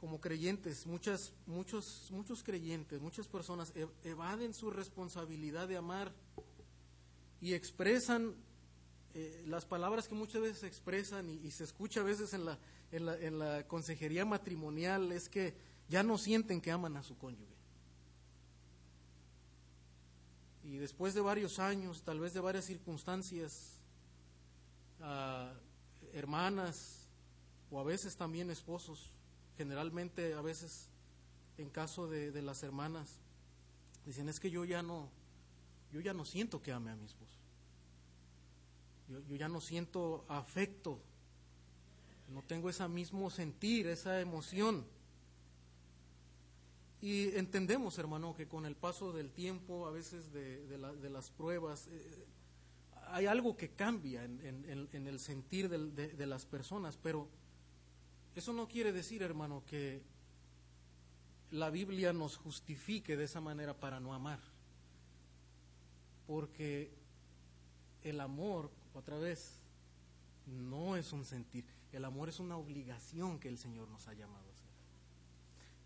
[0.00, 6.12] como creyentes, muchas, muchos, muchos creyentes, muchas personas e-, evaden su responsabilidad de amar
[7.40, 8.34] y expresan
[9.14, 12.58] eh, las palabras que muchas veces se expresan y, se escucha a veces en la,
[12.92, 15.54] en, la, en la consejería matrimonial es que
[15.88, 17.56] ya no sienten que aman a su cónyuge.
[20.64, 23.78] Y después de varios años, tal vez de varias circunstancias,
[25.00, 25.52] ah,
[26.12, 27.05] hermanas,
[27.70, 29.10] o a veces también esposos,
[29.56, 30.88] generalmente a veces
[31.58, 33.18] en caso de, las hermanas,
[34.04, 35.08] dicen es que yo ya no,
[35.92, 37.32] yo ya no siento que ame a mi esposo.
[39.08, 41.00] Yo, yo, ya no siento afecto,
[42.28, 44.84] no tengo ese mismo sentir, esa emoción.
[47.00, 51.86] Y entendemos, hermano, que con el paso del tiempo, a veces de, de, las pruebas,
[51.88, 52.26] eh,
[53.08, 57.28] hay algo que cambia en, en, el sentir de las personas, pero
[58.36, 60.02] eso no quiere decir, hermano, que
[61.50, 64.38] la Biblia nos justifique de esa manera para no amar.
[66.26, 66.92] Porque
[68.02, 69.58] el amor, otra vez,
[70.46, 71.64] no es un sentir.
[71.92, 74.68] El amor es una obligación que el Señor nos ha llamado a hacer.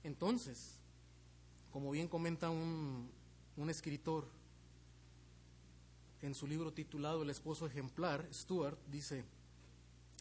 [0.03, 0.81] Entonces,
[1.71, 3.13] como bien comenta un,
[3.57, 4.27] un escritor
[6.21, 9.25] en su libro titulado El esposo ejemplar, Stuart, dice,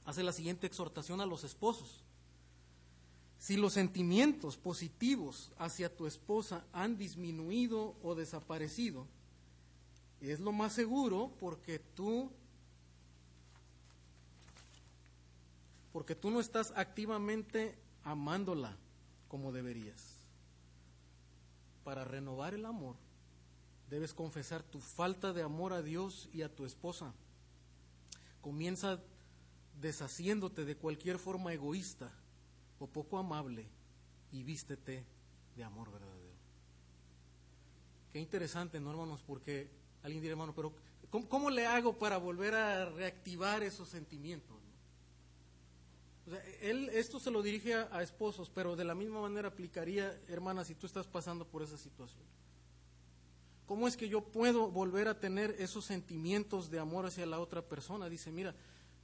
[0.06, 2.04] hace la siguiente exhortación a los esposos.
[3.40, 9.08] Si los sentimientos positivos hacia tu esposa han disminuido o desaparecido,
[10.20, 12.30] es lo más seguro porque tú
[15.94, 18.78] porque tú no estás activamente amándola
[19.28, 20.18] como deberías.
[21.84, 22.96] Para renovar el amor,
[23.90, 27.14] debes confesar tu falta de amor a Dios y a tu esposa.
[28.42, 29.00] Comienza
[29.82, 32.12] deshaciéndote de cualquier forma egoísta
[32.80, 33.68] o poco amable
[34.32, 35.06] y vístete
[35.56, 36.34] de amor verdadero.
[38.12, 39.24] Qué interesante, ¿no, hermanos?
[39.26, 39.70] Porque
[40.04, 40.74] alguien dirá, hermano, pero
[41.10, 44.58] ¿cómo, le hago para volver a reactivar esos sentimientos?
[46.62, 50.64] él esto se lo dirige a, a, esposos, pero de la misma manera aplicaría, hermana,
[50.64, 52.24] si tú estás pasando por esa situación.
[53.66, 57.62] ¿Cómo es que yo puedo volver a tener esos sentimientos de amor hacia la otra
[57.62, 58.10] persona?
[58.10, 58.56] Dice, mira,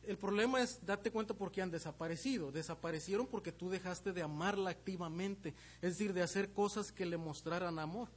[0.07, 2.51] el problema es date cuenta por qué han desaparecido.
[2.51, 7.79] Desaparecieron porque tú dejaste de amarla activamente, es decir, de hacer cosas que le mostraran
[7.79, 8.09] amor.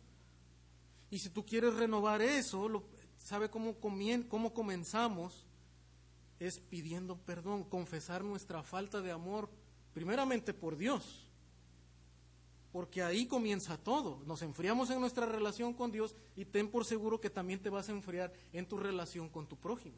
[1.10, 2.84] Y si tú quieres renovar eso,
[3.16, 3.76] ¿sabe cómo,
[4.28, 5.46] cómo comenzamos?
[6.38, 9.48] Es pidiendo perdón, confesar nuestra falta de amor,
[9.94, 11.26] primeramente por Dios,
[12.70, 14.22] porque ahí comienza todo.
[14.26, 17.88] Nos enfriamos en nuestra relación con Dios y ten por seguro que también te vas
[17.88, 19.96] a enfriar en tu relación con tu prójimo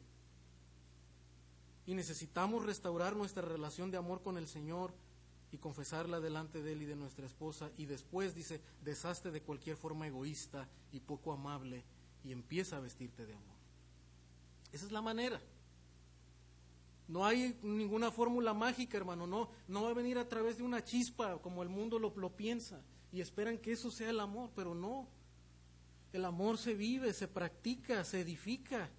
[1.85, 4.93] y necesitamos restaurar nuestra relación de amor con el Señor
[5.51, 7.71] y confesarla delante de Él y de nuestra esposa.
[7.77, 11.83] Y después dice, deshazte de cualquier forma egoísta y poco amable
[12.23, 13.57] y empieza a vestirte de amor.
[14.71, 15.41] Esa es la manera.
[17.07, 19.27] No hay ninguna fórmula mágica, hermano.
[19.27, 22.81] No, no va a venir a través de una chispa como el mundo lo, piensa
[23.11, 25.09] y esperan que eso sea el amor, pero no.
[26.13, 28.89] El amor se vive, se practica, se edifica.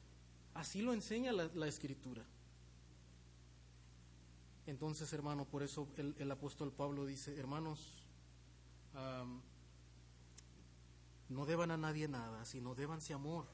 [0.53, 2.27] Así lo enseña la escritura.
[4.67, 8.05] Entonces, hermano, por eso el, apóstol Pablo dice, hermanos,
[11.29, 13.47] no deban a nadie nada, sino débanse amor,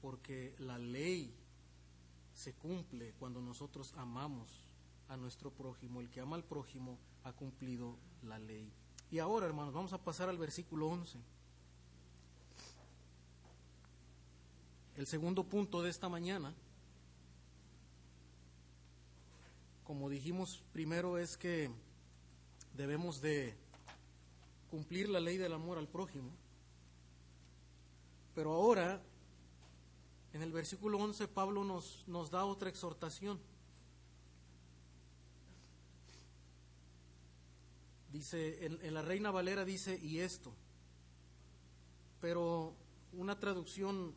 [0.00, 1.34] porque la ley
[2.34, 4.64] se cumple cuando nosotros amamos
[5.08, 6.00] a nuestro prójimo.
[6.00, 8.72] El que ama al prójimo ha cumplido la ley.
[9.10, 11.18] Y ahora, hermanos, vamos a pasar al versículo 11.
[14.96, 16.54] El segundo punto de esta mañana,
[19.92, 21.70] como dijimos primero, es que
[22.74, 23.54] debemos de
[24.70, 26.30] cumplir la ley del amor al prójimo.
[28.34, 29.02] Pero ahora,
[30.32, 33.38] en el versículo 11, Pablo nos, nos da otra exhortación.
[38.10, 40.54] Dice, en, la Reina Valera dice, y esto.
[42.18, 42.74] Pero
[43.12, 44.14] una traducción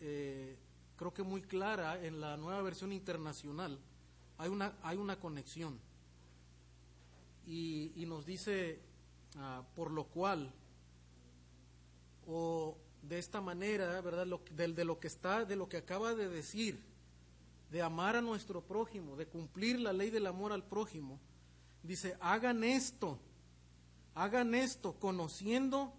[0.00, 0.58] eh,
[0.96, 3.78] creo que muy clara en la nueva versión internacional,
[4.38, 5.78] hay una, hay una conexión.
[7.46, 8.80] Y, y nos dice,
[9.36, 10.52] ah, por lo cual,
[12.26, 14.26] o de esta manera, ¿verdad?
[14.50, 16.80] De lo que está, de lo que acaba de decir,
[17.70, 21.20] de amar a nuestro prójimo, de cumplir la ley del amor al prójimo,
[21.82, 23.18] dice, hagan esto,
[24.14, 25.92] hagan esto, conociendo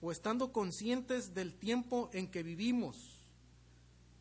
[0.00, 3.26] o estando conscientes del tiempo en que vivimos,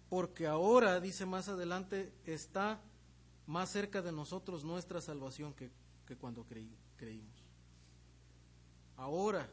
[0.10, 2.82] porque ahora, dice más adelante, está
[3.52, 5.70] más cerca de nosotros nuestra salvación que,
[6.08, 7.44] que cuando creí, creímos.
[8.96, 9.50] Ahora,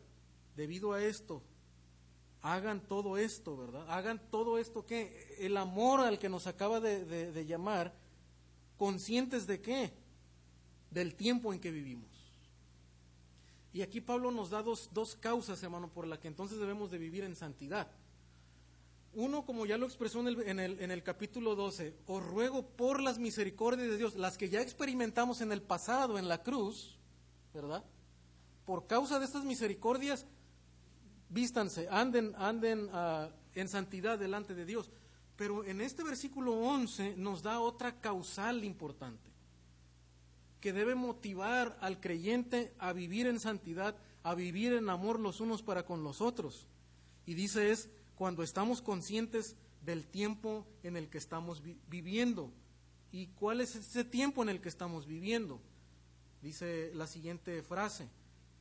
[0.55, 1.43] debido a esto,
[2.41, 3.91] hagan todo esto, ¿verdad?
[3.91, 7.93] Hagan todo esto que el amor al que nos acaba de, de, de llamar,
[8.77, 9.93] conscientes de qué?
[10.93, 12.09] Del tiempo en que vivimos.
[13.73, 16.99] Y aquí Pablo nos da dos, dos causas, hermano, por las que entonces debemos de
[16.99, 17.91] vivir en santidad.
[19.19, 23.97] Uno, como ya lo expresó en el, capítulo 12, os ruego por las misericordias de
[23.97, 26.97] Dios, las que ya experimentamos en el pasado, en la cruz,
[27.53, 27.85] ¿verdad?
[28.65, 30.25] Por causa de estas misericordias,
[31.31, 34.93] vístanse, anden, anden uh, en santidad delante de Dios.
[35.35, 39.33] Pero en este versículo 11 nos da otra causal importante,
[40.61, 45.65] que debe motivar al creyente a vivir en santidad, a vivir en amor los unos
[45.65, 46.69] para con los otros.
[47.27, 52.53] Y dice es cuando estamos conscientes del tiempo en el que estamos vi viviendo.
[53.13, 55.61] ¿Y cuál es ese tiempo en el que estamos viviendo?
[56.43, 58.09] Dice la siguiente frase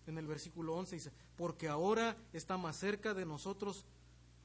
[0.06, 3.84] en el versículo 11, dice, porque ahora está más cerca de nosotros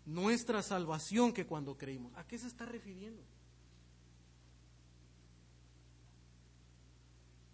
[0.06, 2.12] nuestra salvación que cuando creímos.
[2.16, 3.22] ¿A qué se está refiriendo?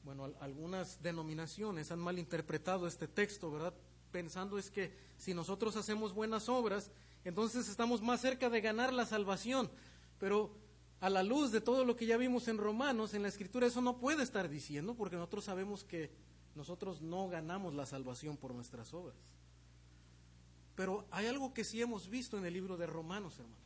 [0.04, 3.74] Bueno, algunas denominaciones han malinterpretado este texto, ¿verdad?
[4.11, 6.90] Pensando es que si nosotros hacemos buenas obras,
[7.25, 9.71] entonces estamos más cerca de ganar la salvación.
[10.19, 10.57] Pero
[11.01, 13.81] a la luz de todo lo que ya vimos en Romanos, en la Escritura, eso
[13.81, 16.11] no puede estar diciendo, porque nosotros sabemos que
[16.55, 19.16] nosotros no ganamos la salvación por nuestras obras.
[20.75, 23.59] Pero hay algo que sí hemos visto en el libro de Romanos, hermanos.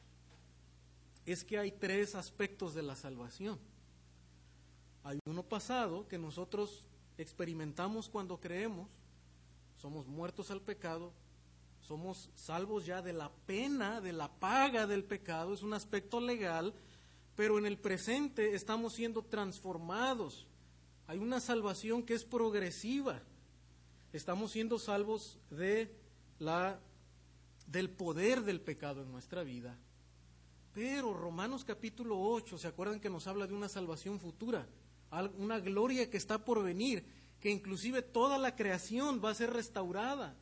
[1.25, 3.59] Es que hay tres aspectos de la salvación.
[5.05, 6.87] Hay uno pasado que nosotros
[7.19, 8.89] experimentamos cuando creemos,
[9.77, 11.13] somos muertos al pecado,
[11.93, 16.73] somos salvos ya de la pena, de la paga del pecado, es un aspecto legal,
[17.37, 20.47] pero en el presente estamos siendo transformados.
[21.07, 23.21] Hay una salvación que es progresiva.
[24.11, 25.95] Estamos siendo salvos de
[26.39, 26.81] la
[27.67, 29.79] del poder del pecado en nuestra vida.
[30.73, 34.67] Pero Romanos capítulo 8, ¿se acuerdan que nos habla de una salvación futura?
[35.37, 37.05] Una gloria que está por venir,
[37.39, 40.39] que inclusive toda la creación va a ser restaurada.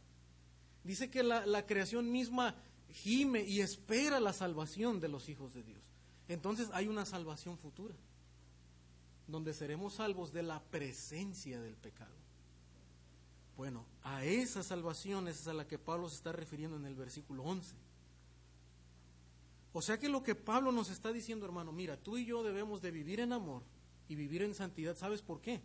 [0.85, 2.55] Dice que la, la, creación misma
[2.93, 5.83] gime y espera la salvación de los hijos de Dios.
[6.29, 7.95] Entonces hay una salvación futura,
[9.27, 12.15] donde seremos salvos de la presencia del pecado.
[13.57, 17.43] Bueno, a esa salvación es a la que Pablo se está refiriendo en el versículo
[17.43, 17.75] 11.
[19.73, 22.81] O sea que lo que Pablo nos está diciendo, hermano, mira, tú y yo debemos
[22.81, 23.63] de vivir en amor
[24.09, 24.97] y vivir en santidad.
[24.97, 25.61] ¿Sabes por qué?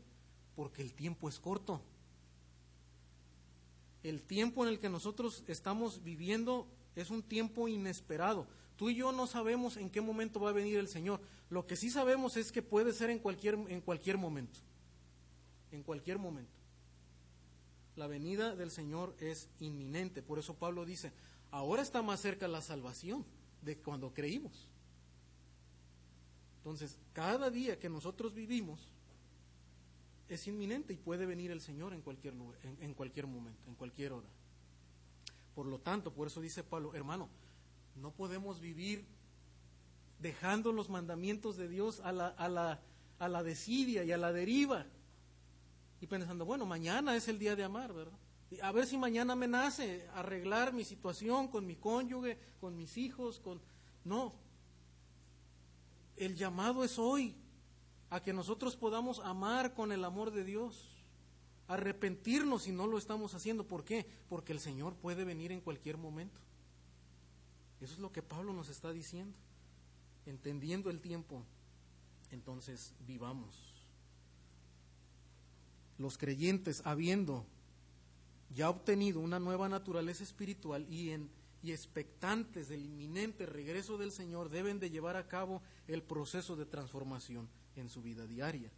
[0.55, 1.81] Porque el tiempo es corto
[4.09, 8.45] el tiempo en el que nosotros estamos viviendo es un tiempo inesperado.
[8.75, 11.19] Tú y yo no sabemos en qué momento va a venir el Señor.
[11.49, 14.59] Lo que sí sabemos es que puede ser en cualquier, en cualquier momento.
[15.71, 16.51] En cualquier momento.
[17.95, 20.21] La venida del Señor es inminente.
[20.21, 21.11] Por eso Pablo dice,
[21.49, 23.25] ahora está más cerca la salvación
[23.61, 24.69] de cuando creímos.
[26.57, 28.87] Entonces, cada día que nosotros vivimos,
[30.27, 34.13] es inminente y puede venir el Señor en cualquier lugar, en, cualquier momento, en cualquier
[34.13, 34.27] hora.
[35.53, 37.29] Por lo tanto, por eso dice Pablo, hermano,
[37.95, 39.05] no podemos vivir
[40.19, 42.81] dejando los mandamientos de Dios a la, a la,
[43.19, 44.85] a la desidia y a la deriva.
[46.01, 48.17] Y pensando, bueno, mañana es el día de amar, ¿verdad?
[48.61, 53.39] a ver si mañana me nace arreglar mi situación con mi cónyuge, con mis hijos,
[53.39, 53.59] con...
[54.03, 54.33] No.
[56.15, 57.35] El llamado es hoy
[58.09, 60.87] a que nosotros podamos amar con el amor de Dios,
[61.67, 63.67] arrepentirnos si no lo estamos haciendo.
[63.67, 64.05] ¿Por qué?
[64.29, 66.39] Porque el Señor puede venir en cualquier momento.
[67.81, 69.37] Eso es lo que Pablo nos está diciendo.
[70.25, 71.43] Entendiendo el tiempo,
[72.31, 73.73] entonces vivamos.
[75.97, 77.45] Los creyentes, habiendo
[78.49, 81.29] ya obtenido una nueva naturaleza espiritual y, en,
[81.61, 86.65] y expectantes del inminente regreso del Señor, deben de llevar a cabo el proceso de
[86.65, 88.71] transformación en su vida diaria.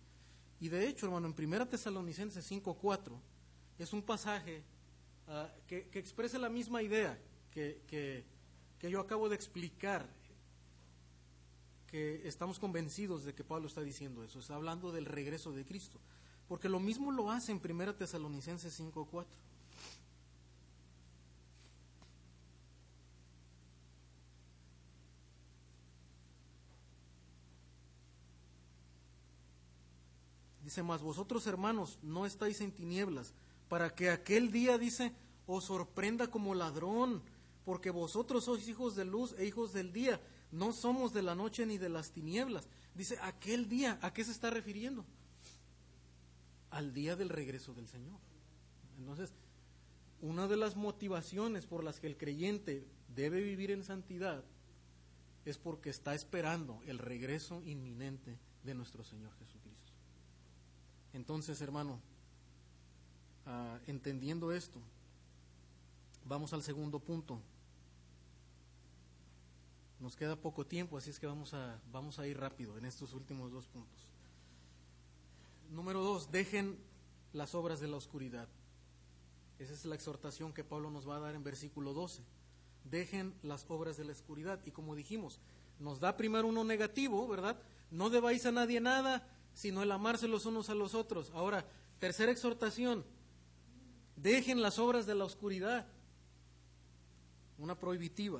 [0.59, 3.11] Y de hecho, hermano, en 1 Tesalonicenses 5.4
[3.77, 4.63] es un pasaje
[5.27, 7.17] ah, que, expresa la misma idea
[7.51, 8.23] que, que,
[8.79, 10.07] que yo acabo de explicar,
[11.87, 15.99] que estamos convencidos de que Pablo está diciendo eso, está hablando del regreso de Cristo.
[16.47, 19.25] Porque lo mismo lo hace en 1 Tesalonicenses 5.4.
[30.77, 33.33] Dice, vosotros hermanos no estáis en tinieblas,
[33.67, 35.11] para que aquel día, dice,
[35.47, 37.23] os sorprenda como ladrón,
[37.65, 40.21] porque vosotros sois hijos de luz e hijos del día,
[40.51, 42.67] no somos de la noche ni de las tinieblas.
[42.93, 45.03] Dice, aquel día, ¿a qué se está refiriendo?
[46.69, 48.19] Al día del regreso del Señor.
[48.99, 49.33] Entonces,
[50.21, 54.43] una de las motivaciones por las que el creyente debe vivir en santidad
[55.43, 59.56] es porque está esperando el regreso inminente de nuestro Señor Jesucristo.
[61.17, 61.99] Entonces, hermano,
[63.47, 64.79] ah, entendiendo esto,
[66.25, 67.41] vamos al segundo punto.
[69.99, 73.13] Nos queda poco tiempo, así es que vamos a, vamos a ir rápido en estos
[73.13, 74.07] últimos dos puntos.
[75.71, 76.77] Número dos, dejen
[77.33, 78.47] las obras de la oscuridad.
[79.57, 82.21] Esa es la exhortación que Pablo nos va a dar en versículo 12.
[82.83, 84.59] Dejen las obras de la oscuridad.
[84.67, 85.39] Y como dijimos,
[85.79, 87.59] nos da primero uno negativo, ¿verdad?
[87.89, 91.31] No debáis a nadie nada, sino el amarse los unos a los otros.
[91.33, 91.65] Ahora,
[91.97, 93.03] tercera exhortación,
[94.15, 95.87] dejen las obras de la oscuridad,
[97.57, 98.39] una prohibitiva,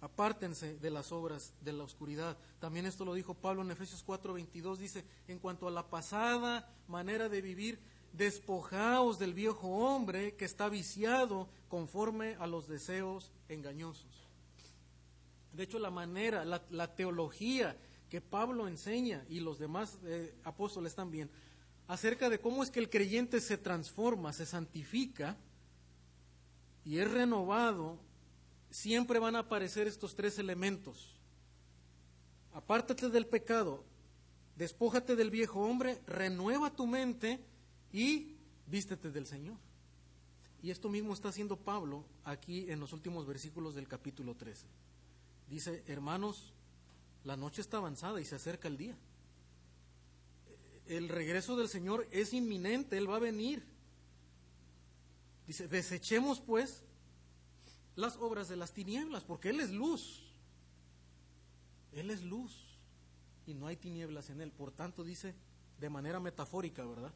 [0.00, 2.36] apártense de las obras de la oscuridad.
[2.58, 7.28] También esto lo dijo Pablo en Efesios 4:22, dice, en cuanto a la pasada manera
[7.28, 7.78] de vivir,
[8.12, 14.26] despojaos del viejo hombre que está viciado conforme a los deseos engañosos.
[15.52, 17.76] De hecho, la manera, la, la teología
[18.08, 21.30] que Pablo enseña y los demás eh, apóstoles también
[21.88, 25.36] acerca de cómo es que el creyente se transforma, se santifica
[26.84, 27.98] y es renovado,
[28.70, 31.14] siempre van a aparecer estos tres elementos.
[32.52, 33.84] Apártate del pecado,
[34.56, 37.40] despójate del viejo hombre, renueva tu mente
[37.92, 38.36] y
[38.66, 39.56] vístete del Señor.
[40.62, 44.66] Y esto mismo está haciendo Pablo aquí en los últimos versículos del capítulo 13.
[45.48, 46.52] Dice, hermanos,
[47.24, 48.96] la noche está avanzada y se acerca el día.
[50.86, 53.62] El regreso del Señor es inminente, Él va a venir.
[55.46, 56.82] Dice, desechemos pues
[57.96, 60.32] las obras de las tinieblas, porque Él es luz.
[61.92, 62.78] Él es luz
[63.46, 64.52] y no hay tinieblas en Él.
[64.52, 65.34] Por tanto, dice
[65.78, 67.12] de manera metafórica, ¿verdad?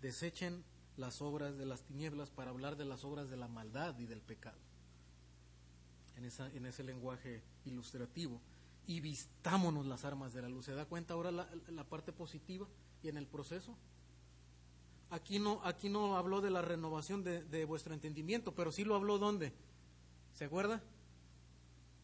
[0.00, 0.64] Desechen
[0.96, 4.20] las obras de las tinieblas para hablar de las obras de la maldad y del
[4.20, 4.63] pecado
[6.16, 8.40] en, ese lenguaje ilustrativo
[8.86, 10.66] y vistámonos las armas de la luz.
[10.66, 12.66] ¿Se da cuenta ahora la, parte positiva
[13.02, 13.76] y en el proceso?
[15.10, 18.94] Aquí no, aquí no habló de la renovación de, de vuestro entendimiento, pero sí lo
[18.94, 19.52] habló ¿dónde?
[20.34, 20.82] ¿Se acuerda?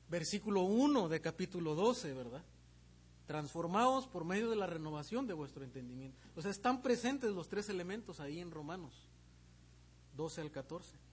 [0.08, 2.44] Versículo 1 de capítulo 12, ¿verdad?
[3.26, 6.18] Transformaos por medio de la renovación de vuestro entendimiento.
[6.34, 9.08] O sea, están presentes los tres elementos ahí en Romanos
[10.16, 11.09] 12 al 14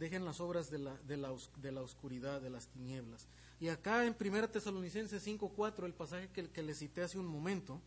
[0.00, 3.28] dejen las obras de la, de la, de la oscuridad, de las tinieblas.
[3.60, 7.82] Y acá en 1 Tesalonicenses 5.4, el pasaje que, que le cité hace un momento,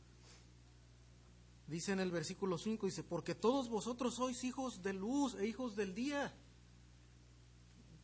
[1.68, 5.76] dice en el versículo 5, dice, porque todos vosotros sois hijos de luz e hijos
[5.76, 6.32] del día,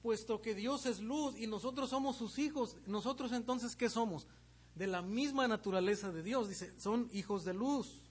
[0.02, 4.26] puesto que Dios es luz y nosotros somos sus hijos, nosotros entonces, ¿qué somos?
[4.74, 8.02] De la misma naturaleza de Dios, dice, son hijos de luz.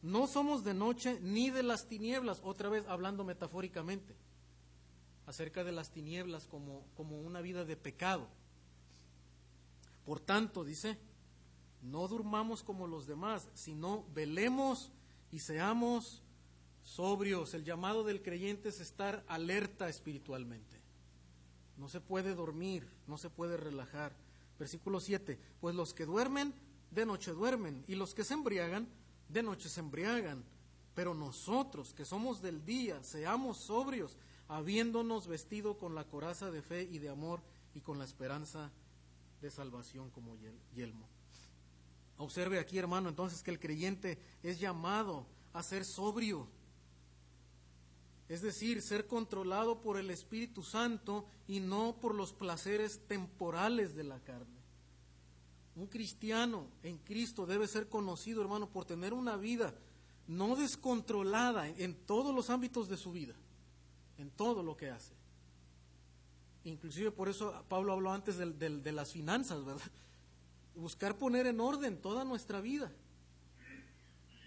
[0.00, 4.14] No somos de noche ni de las tinieblas, otra vez hablando metafóricamente
[5.26, 8.28] acerca de las tinieblas como, como una vida de pecado.
[10.04, 10.98] Por tanto, dice,
[11.82, 14.90] no durmamos como los demás, sino velemos
[15.30, 16.22] y seamos
[16.82, 17.54] sobrios.
[17.54, 20.80] El llamado del creyente es estar alerta espiritualmente.
[21.76, 24.12] No se puede dormir, no se puede relajar.
[24.58, 26.54] Versículo 7, pues los que duermen,
[26.90, 28.86] de noche duermen, y los que se embriagan,
[29.28, 30.44] de noche se embriagan.
[30.94, 34.16] Pero nosotros, que somos del día, seamos sobrios,
[34.48, 37.40] habiéndonos vestido con la coraza de fe y de amor
[37.74, 38.70] y con la esperanza
[39.40, 40.36] de salvación como
[40.74, 41.06] yelmo.
[42.18, 46.46] Observe aquí, hermano, entonces que el creyente es llamado a ser sobrio,
[48.28, 54.04] es decir, ser controlado por el Espíritu Santo y no por los placeres temporales de
[54.04, 54.64] la carne.
[55.76, 59.74] Un cristiano en Cristo debe ser conocido, hermano, por tener una vida
[60.26, 63.34] no descontrolada en todos los ámbitos de su vida,
[64.18, 65.14] en todo lo que hace.
[66.64, 69.82] Inclusive por eso Pablo habló antes de, las finanzas, ¿verdad?
[70.74, 72.90] Buscar poner en orden toda nuestra vida.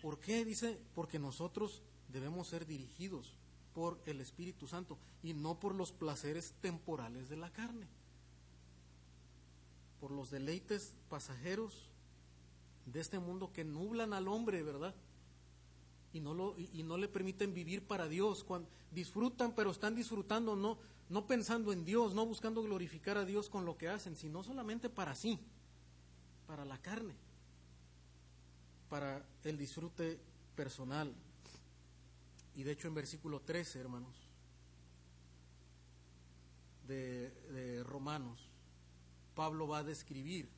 [0.01, 0.43] ¿Por qué?
[0.43, 3.35] Dice, porque nosotros debemos ser dirigidos
[3.73, 7.87] por el Espíritu Santo y no por los placeres temporales de la carne,
[9.99, 11.89] por los deleites pasajeros
[12.85, 14.95] de este mundo que nublan al hombre, ¿verdad?
[16.13, 18.43] Y no, lo, y no le permiten vivir para Dios.
[18.43, 20.77] Cuando disfrutan, pero están disfrutando no,
[21.09, 24.89] no pensando en Dios, no buscando glorificar a Dios con lo que hacen, sino solamente
[24.89, 25.39] para sí,
[26.47, 27.15] para la carne,
[28.89, 30.19] para el disfrute
[30.55, 31.13] personal.
[32.55, 34.15] Y de hecho en versículo 13, hermanos,
[36.87, 38.39] de, Romanos,
[39.35, 40.49] Pablo va a describir,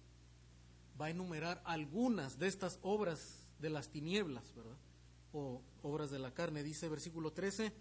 [1.00, 4.78] va a enumerar algunas de estas obras de las tinieblas, ¿verdad?
[5.34, 6.64] O obras de la carne.
[6.64, 7.72] Dice versículo 13,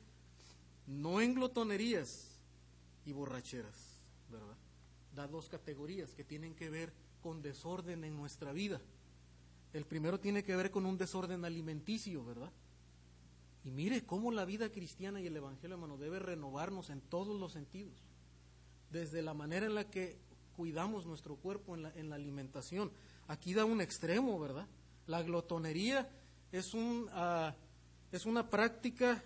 [0.87, 2.39] no en glotonerías
[3.05, 3.99] y borracheras,
[4.31, 4.57] ¿verdad?
[5.15, 6.93] Da dos categorías que tienen que ver
[7.23, 8.81] con desorden en nuestra vida.
[9.73, 12.53] El primero tiene que ver con un desorden alimenticio, ¿verdad?
[13.65, 17.53] Y mire cómo la vida cristiana y el Evangelio, hermano, debe renovarnos en todos los
[17.53, 18.03] sentidos.
[18.91, 20.19] Desde la manera en la que
[20.57, 22.91] cuidamos nuestro cuerpo en la, en la alimentación.
[23.27, 24.67] Aquí da un extremo, ¿verdad?
[25.07, 26.09] La glotonería
[26.53, 27.53] es, un, uh,
[28.13, 29.23] es una práctica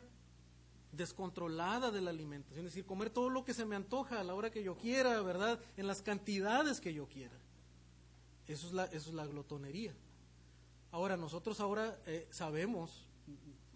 [0.92, 4.34] descontrolada de la alimentación, es decir, comer todo lo que se me antoja a la
[4.34, 5.58] hora que yo quiera, ¿verdad?
[5.76, 7.34] En las cantidades que yo quiera.
[8.46, 9.94] Eso es la, eso es la glotonería.
[10.90, 13.08] Ahora, nosotros ahora eh, sabemos,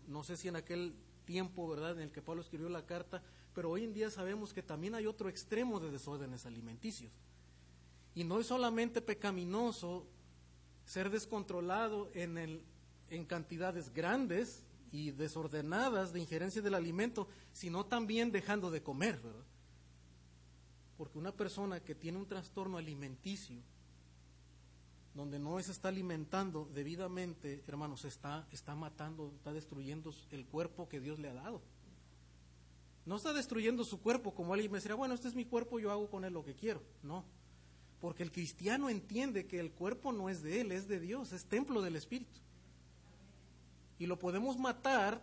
[0.06, 0.94] no sé si en aquel
[1.24, 3.22] tiempo, ¿verdad?, en el que Pablo escribió la carta,
[3.54, 7.10] pero hoy en día sabemos que también hay otro extremo de desórdenes alimenticios.
[8.14, 10.06] Y no es solamente pecaminoso
[10.84, 12.62] ser descontrolado en, el,
[13.10, 19.44] en cantidades grandes y desordenadas de injerencia del alimento, sino también dejando de comer, ¿verdad?
[20.96, 23.60] Porque una persona que tiene un trastorno alimenticio,
[25.14, 31.00] donde no se está alimentando debidamente, hermanos, está, está matando, está destruyendo el cuerpo que
[31.00, 31.62] Dios le ha dado.
[33.06, 35.90] No está destruyendo su cuerpo como alguien me dirá, bueno, este es mi cuerpo, yo
[35.90, 36.82] hago con él lo que quiero.
[37.02, 37.24] No,
[38.00, 41.46] porque el cristiano entiende que el cuerpo no es de él, es de Dios, es
[41.46, 42.40] templo del Espíritu.
[43.98, 45.20] Y lo podemos matar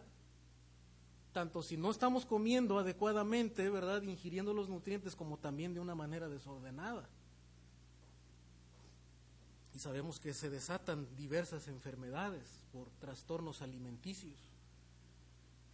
[1.31, 4.03] tanto si no estamos comiendo adecuadamente, ¿verdad?
[4.03, 7.09] Ingiriendo los nutrientes como también de una manera desordenada
[9.73, 14.39] y sabemos que se desatan diversas enfermedades por trastornos alimenticios.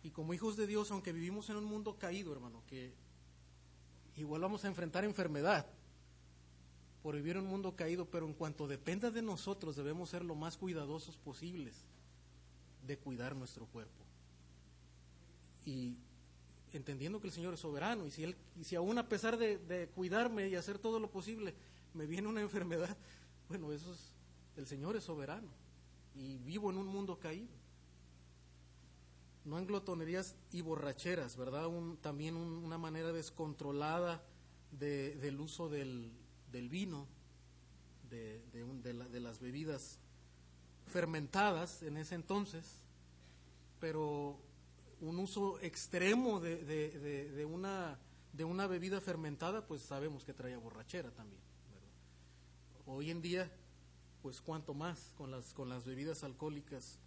[0.03, 2.93] Y como hijos de Dios, aunque vivimos en un mundo caído, hermano, que
[4.15, 5.65] igual vamos a enfrentar enfermedad
[7.03, 10.35] por vivir en un mundo caído, pero en cuanto dependa de nosotros, debemos ser lo
[10.35, 11.83] más cuidadosos posibles
[12.89, 14.03] de cuidar nuestro cuerpo.
[15.63, 15.95] Y
[16.73, 19.59] entendiendo que el Señor es soberano, y si, él, y si aún a pesar de,
[19.59, 21.53] de cuidarme y hacer todo lo posible,
[21.93, 22.97] me viene una enfermedad,
[23.47, 24.11] bueno, eso es,
[24.57, 25.49] el Señor es soberano
[26.15, 27.53] y vivo en un mundo caído.
[29.45, 31.69] No en glotonerías y borracheras, ¿verdad?
[32.01, 34.23] también una manera descontrolada
[34.71, 36.11] del uso del,
[36.51, 37.07] vino,
[38.09, 39.99] de, de, las bebidas
[40.89, 42.65] fermentadas en ese entonces,
[43.79, 44.39] pero
[45.01, 47.97] un uso extremo de, una,
[48.33, 51.41] de una bebida fermentada, pues sabemos que trae borrachera también.
[52.85, 53.49] Hoy en día,
[54.21, 56.97] pues cuanto más con las, con las bebidas alcohólicas,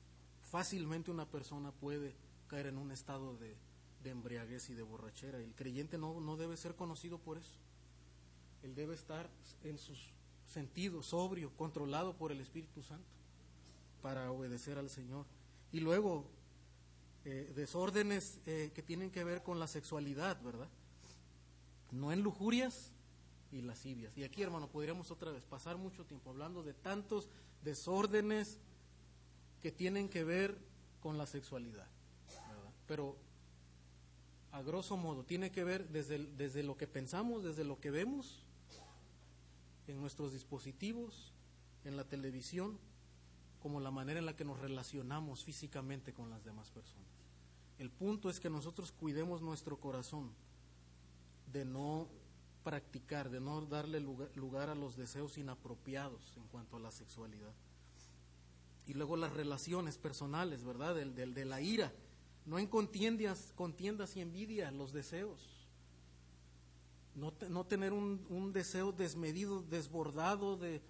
[0.42, 2.14] fácilmente una persona puede
[2.46, 3.56] caer en un estado de,
[4.04, 5.38] embriaguez y de borrachera.
[5.38, 7.58] El creyente no, no debe ser conocido por eso.
[8.62, 9.28] Él debe estar
[9.64, 10.12] en sus
[10.46, 13.08] sentidos, sobrio, controlado por el Espíritu Santo,
[14.02, 15.24] para obedecer al Señor.
[15.70, 16.26] Y luego,
[17.24, 20.68] eh, desórdenes eh, que tienen que ver con la sexualidad, ¿verdad?
[21.92, 22.92] No en lujurias,
[23.52, 24.16] y lascivias.
[24.16, 27.28] Y aquí, hermano, podríamos otra vez pasar mucho tiempo hablando de tantos
[27.62, 28.58] desórdenes
[29.60, 30.58] que tienen que ver
[31.00, 31.86] con la sexualidad.
[32.86, 33.16] Pero,
[34.50, 38.42] a grosso modo, tiene que ver desde, desde lo que pensamos, desde lo que vemos
[39.86, 41.32] en nuestros dispositivos,
[41.84, 42.78] en la televisión,
[43.62, 47.06] como la manera en la que nos relacionamos físicamente con las demás personas.
[47.78, 50.32] El punto es que nosotros cuidemos nuestro corazón
[51.52, 52.08] de no
[52.64, 57.52] practicar, de no darle lugar, a los deseos inapropiados en cuanto a la sexualidad.
[58.86, 60.96] Y luego las relaciones personales, ¿verdad?
[60.96, 61.92] Del, de la ira.
[62.44, 65.68] No en contiendas, contiendas y envidia, los deseos.
[67.14, 70.82] No, no tener un, un, deseo desmedido, desbordado de,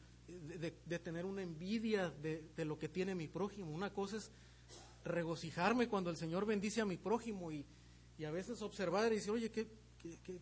[0.58, 3.70] de, tener una envidia de, de, lo que tiene mi prójimo.
[3.70, 4.30] Una cosa es
[5.04, 7.64] regocijarme cuando el Señor bendice a mi prójimo y,
[8.18, 9.68] y a veces observar y decir, oye, qué,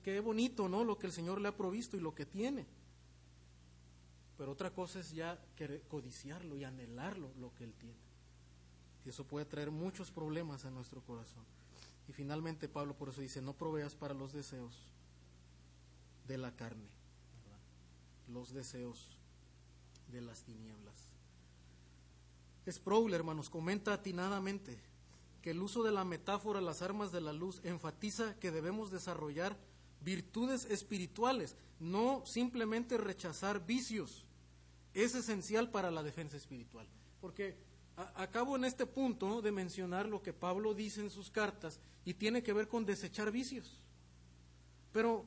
[0.02, 0.84] qué, bonito, ¿no?
[0.84, 2.66] Lo que el Señor le ha provisto y lo que tiene.
[4.36, 5.38] Pero otra cosa es ya
[5.88, 7.98] codiciarlo y anhelarlo, lo que Él tiene.
[9.04, 11.44] Y eso puede traer muchos problemas a nuestro corazón.
[12.08, 14.92] Y finalmente Pablo por eso dice, no proveas para los deseos
[16.26, 16.88] de la carne,
[18.28, 19.19] los deseos
[20.10, 20.94] de las tinieblas.
[22.68, 24.78] Sproul, hermanos, comenta atinadamente
[25.42, 29.56] que el uso de la metáfora las armas de la luz enfatiza que debemos desarrollar
[30.02, 34.26] virtudes espirituales, no simplemente rechazar vicios.
[34.92, 36.86] Es esencial para la defensa espiritual.
[37.20, 37.56] Porque
[37.96, 42.42] acabo en este punto de mencionar lo que Pablo dice en sus cartas y tiene
[42.42, 43.80] que ver con desechar vicios.
[44.92, 45.24] Pero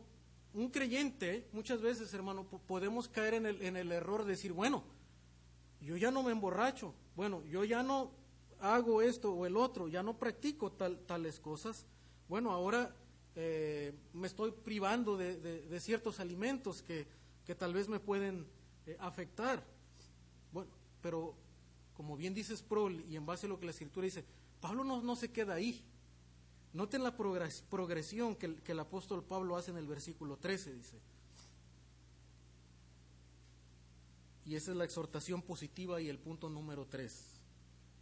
[0.53, 4.83] un creyente, muchas veces, hermano, podemos caer en el, en el error de decir, bueno,
[5.81, 8.11] yo ya no me emborracho, bueno, yo ya no
[8.59, 11.85] hago esto o el otro, ya no practico tales cosas,
[12.29, 12.95] bueno, ahora
[13.35, 17.07] eh, me estoy privando de, ciertos alimentos que,
[17.55, 18.47] tal vez me pueden
[18.85, 19.63] eh, afectar.
[20.51, 21.35] Bueno, pero
[21.93, 24.23] como bien dice Sproul y en base a lo que la escritura dice,
[24.61, 25.83] Pablo no, no se queda ahí.
[26.73, 30.99] Noten la progresión que el apóstol Pablo hace en el versículo 13, dice.
[34.45, 37.33] Y esa es la exhortación positiva y el punto número 3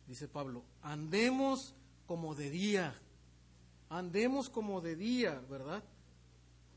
[0.07, 1.74] dice Pablo, andemos
[2.05, 2.93] como de día,
[3.89, 5.84] andemos como de día, ¿verdad?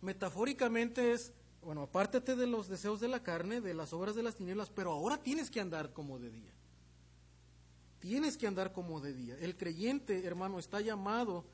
[0.03, 1.33] Metafóricamente es,
[1.63, 4.93] bueno, apártate de los deseos de la carne, de las obras de las tinieblas, pero
[4.93, 6.53] ahora tienes que andar como de día.
[7.99, 9.37] Tienes que andar como de día.
[9.41, 11.45] El creyente, hermano, está llamado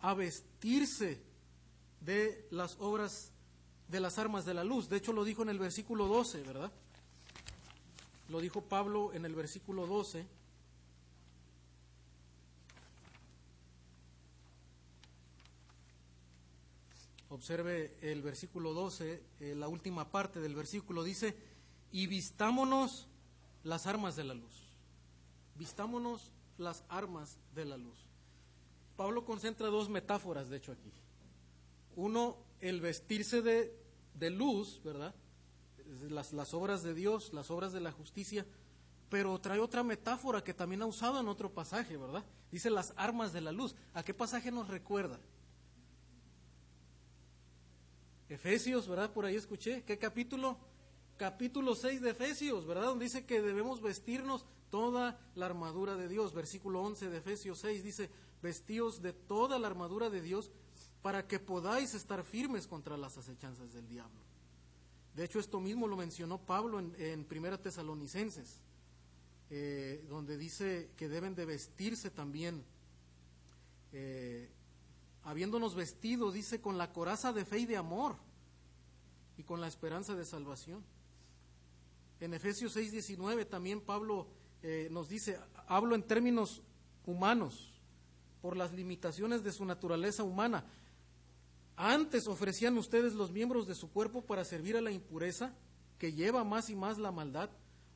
[0.00, 1.22] a vestirse
[2.00, 3.32] de las obras
[3.88, 4.88] de las armas de la luz.
[4.88, 6.72] De hecho, lo dijo en el versículo 12, ¿verdad?
[8.28, 10.26] Lo dijo Pablo en el versículo 12.
[17.28, 21.36] Observe el versículo 12, eh, la última parte del versículo dice,
[21.90, 23.08] y vistámonos
[23.64, 24.68] las armas de la luz.
[25.56, 28.03] Vistámonos las armas de la luz.
[28.96, 30.92] Pablo concentra dos metáforas, de hecho, aquí.
[31.96, 35.14] Uno, el vestirse de, luz, ¿verdad?
[36.08, 38.46] Las, las obras de Dios, las obras de la justicia,
[39.08, 42.24] pero trae otra metáfora que también ha usado en otro pasaje, ¿verdad?
[42.50, 43.74] Dice las armas de la luz.
[43.92, 45.18] ¿A qué pasaje nos recuerda?
[48.28, 49.12] Efesios, ¿verdad?
[49.12, 49.82] Por ahí escuché.
[49.84, 50.58] ¿Qué capítulo?
[51.16, 52.86] Capítulo 6 de Efesios, ¿verdad?
[52.86, 56.34] Donde dice que debemos vestirnos toda la armadura de Dios.
[56.34, 58.10] Versículo 11 de Efesios 6 dice,
[58.44, 60.50] vestíos de toda la armadura de Dios
[61.00, 64.20] para que podáis estar firmes contra las acechanzas del diablo.
[65.14, 68.60] De hecho, esto mismo lo mencionó Pablo en, Primera Tesalonicenses,
[69.48, 72.62] eh, donde dice que deben de vestirse también
[73.92, 74.50] eh,
[75.22, 78.16] habiéndonos vestido, dice, con la coraza de fe y de amor
[79.38, 80.84] y con la esperanza de salvación.
[82.20, 84.26] En Efesios 6:19 también Pablo
[84.62, 86.60] eh, nos dice, hablo en términos
[87.06, 87.73] humanos,
[88.44, 90.66] por las limitaciones de su naturaleza humana.
[91.76, 95.54] Antes ofrecían ustedes los miembros de su cuerpo para servir a la impureza,
[95.98, 97.48] que lleva más y más la maldad.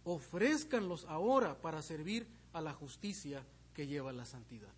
[0.05, 3.45] Ofrézcanlos ahora para servir a la justicia
[3.75, 4.73] que lleva la santidad.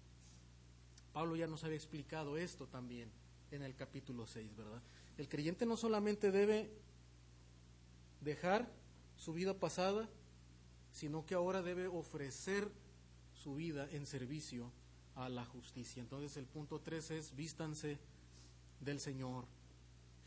[1.12, 3.08] Pablo ya nos había explicado esto también
[3.52, 4.82] en el capítulo 6, ¿verdad?
[5.18, 6.68] El creyente no solamente debe
[8.20, 8.68] dejar
[9.14, 10.08] su vida pasada,
[10.90, 12.72] sino que ahora debe ofrecer
[13.34, 14.72] su vida en servicio
[15.20, 16.00] a la justicia.
[16.00, 17.98] Entonces el punto 3 es vístanse
[18.80, 19.46] del Señor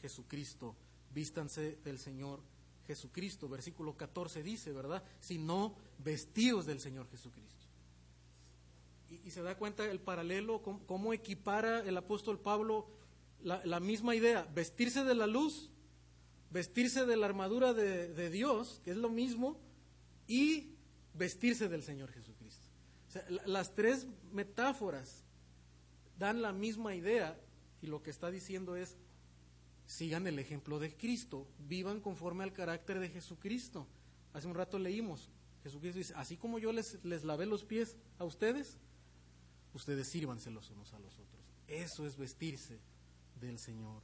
[0.02, 0.76] Jesucristo,
[1.14, 2.42] vístanse del Señor
[2.88, 3.50] Jesucristo.
[3.50, 5.04] Versículo 14 dice, ¿verdad?
[5.20, 7.64] Si no, vestidos del Señor Jesucristo
[9.24, 12.88] y, se da cuenta el paralelo, cómo, equipara el apóstol Pablo
[13.44, 15.70] la, misma idea, vestirse de la luz,
[16.50, 19.60] vestirse de la armadura de, Dios, que es lo mismo,
[20.28, 20.70] y
[21.14, 22.10] vestirse del Señor
[23.46, 25.24] Las tres metáforas
[26.18, 27.40] dan la misma idea
[27.82, 28.98] y lo que está diciendo es,
[29.86, 33.88] sigan el ejemplo de Cristo, vivan conforme al carácter de Jesucristo.
[34.34, 35.30] Hace un rato leímos,
[35.64, 38.78] Jesucristo dice, así como yo les, les lavé los pies a ustedes,
[39.74, 41.44] ustedes sírvanse los unos a los otros.
[41.68, 42.80] Eso es vestirse
[43.40, 44.02] del Señor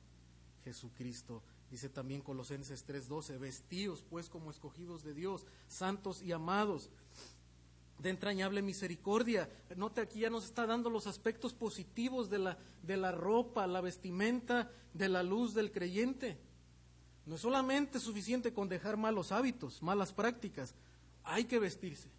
[0.63, 1.43] Jesucristo.
[1.69, 6.89] Dice también Colosenses 3:12, vestidos pues como escogidos de Dios, santos y amados,
[7.99, 9.49] de entrañable misericordia.
[9.75, 13.81] Note aquí ya nos está dando los aspectos positivos de la, de la ropa, la
[13.81, 16.37] vestimenta, de la luz del creyente.
[17.25, 20.73] No es solamente suficiente con dejar malos hábitos, malas prácticas,
[21.23, 22.09] hay que vestirse.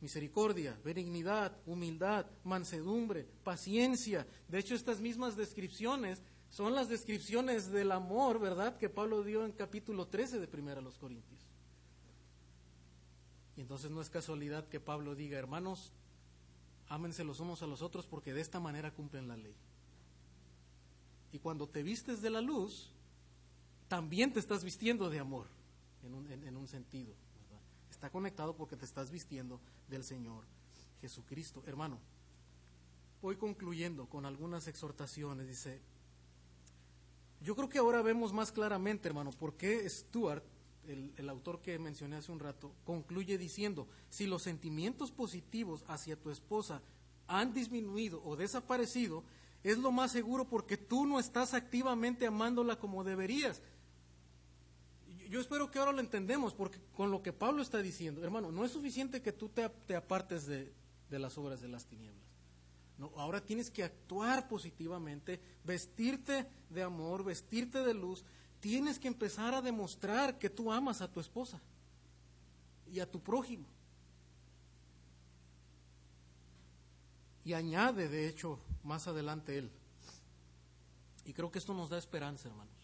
[0.00, 4.26] Misericordia, benignidad, humildad, mansedumbre, paciencia.
[4.48, 9.52] De hecho, estas mismas descripciones son las descripciones del amor, ¿verdad?, que Pablo dio en
[9.52, 11.47] capítulo 13 de Primera a los Corintios.
[13.58, 15.90] Y entonces no es casualidad que Pablo diga, hermanos,
[16.88, 19.56] ámense los unos a los otros porque de esta manera cumplen la ley.
[21.32, 22.92] Y cuando te vistes de la luz,
[23.88, 25.48] también te estás vistiendo de amor,
[26.04, 27.12] en un, en, un sentido.
[27.90, 30.44] Está conectado porque te estás vistiendo del Señor
[31.00, 31.64] Jesucristo.
[31.66, 31.98] Hermano,
[33.20, 35.48] voy concluyendo con algunas exhortaciones.
[35.48, 35.80] Dice,
[37.40, 40.44] yo creo que ahora vemos más claramente, hermano, por qué Stuart,
[40.88, 46.30] el, autor que mencioné hace un rato, concluye diciendo, si los sentimientos positivos hacia tu
[46.30, 46.82] esposa
[47.26, 49.22] han disminuido o desaparecido,
[49.62, 53.60] es lo más seguro porque tú no estás activamente amándola como deberías.
[55.28, 58.64] Yo espero que ahora lo entendemos, porque con lo que Pablo está diciendo, hermano, no
[58.64, 60.72] es suficiente que tú te, te apartes de,
[61.10, 62.18] de las obras de las tinieblas.
[62.98, 68.24] No, ahora tienes que actuar positivamente, vestirte de amor, vestirte de luz.
[68.60, 71.60] Tienes que empezar a demostrar que tú amas a tu esposa
[72.92, 73.66] y a tu prójimo.
[77.44, 79.70] Y añade, de hecho, más adelante él.
[81.24, 82.74] Y creo que esto nos da esperanza, hermanos.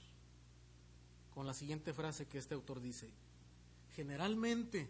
[1.34, 3.10] Con la siguiente frase que este autor dice.
[3.94, 4.88] Generalmente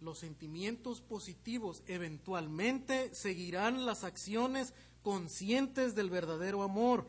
[0.00, 7.06] los sentimientos positivos eventualmente seguirán las acciones conscientes del verdadero amor.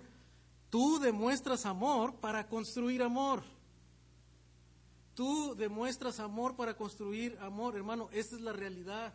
[0.70, 3.44] Tú demuestras amor para construir amor.
[5.14, 8.10] Tú demuestras amor para construir amor, hermano.
[8.12, 9.14] Esta es la realidad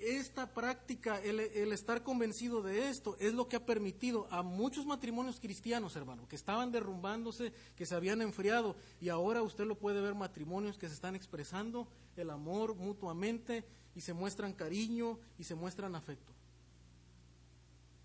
[0.00, 1.40] esta práctica, el,
[1.72, 6.36] estar convencido de esto, es lo que ha permitido a muchos matrimonios cristianos, hermano, que
[6.36, 10.94] estaban derrumbándose, que se habían enfriado, y ahora usted lo puede ver matrimonios que se
[10.94, 13.64] están expresando el amor mutuamente
[13.94, 16.32] y se muestran cariño y se muestran afecto.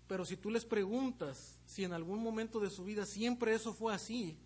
[0.06, 3.94] Pero si tú les preguntas si en algún momento de su vida siempre eso fue
[3.94, 4.36] así,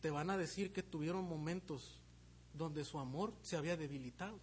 [0.00, 1.98] te van a decir que tuvieron momentos
[2.54, 4.38] donde su amor se había debilitado.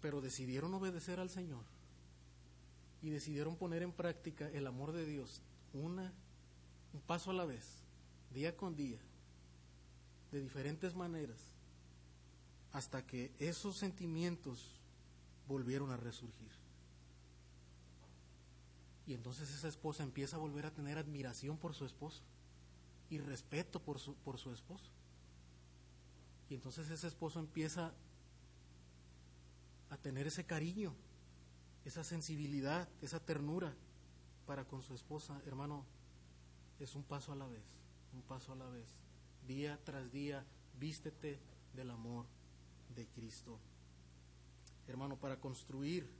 [0.00, 1.64] Pero decidieron obedecer al Señor
[3.02, 5.40] y decidieron poner en práctica el amor de Dios
[5.72, 6.12] una,
[6.92, 7.82] un paso a la vez,
[8.34, 8.98] día con día,
[10.32, 11.38] de diferentes maneras,
[12.72, 14.79] hasta que esos sentimientos
[15.50, 16.52] volvieron a resurgir.
[19.06, 22.22] Y entonces esa esposa empieza a volver a tener admiración por su esposo
[23.10, 24.90] y respeto por su, por su esposo.
[26.48, 27.92] Y entonces ese esposo empieza
[29.90, 30.94] a tener ese cariño,
[31.84, 33.74] esa sensibilidad, esa ternura
[34.46, 35.84] para con su esposa, hermano,
[36.78, 37.64] es un paso a la vez,
[38.14, 38.94] un paso a la vez.
[39.48, 40.44] Día tras día,
[40.78, 41.40] vístete
[41.74, 42.26] del amor
[42.94, 43.58] de Cristo.
[44.90, 46.10] Hermano, para construir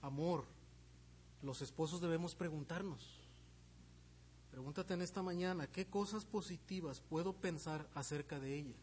[0.00, 0.44] amor,
[1.42, 3.18] los esposos debemos preguntarnos.
[4.52, 8.76] Pregúntate en esta mañana, ¿qué cosas positivas puedo pensar acerca de ella?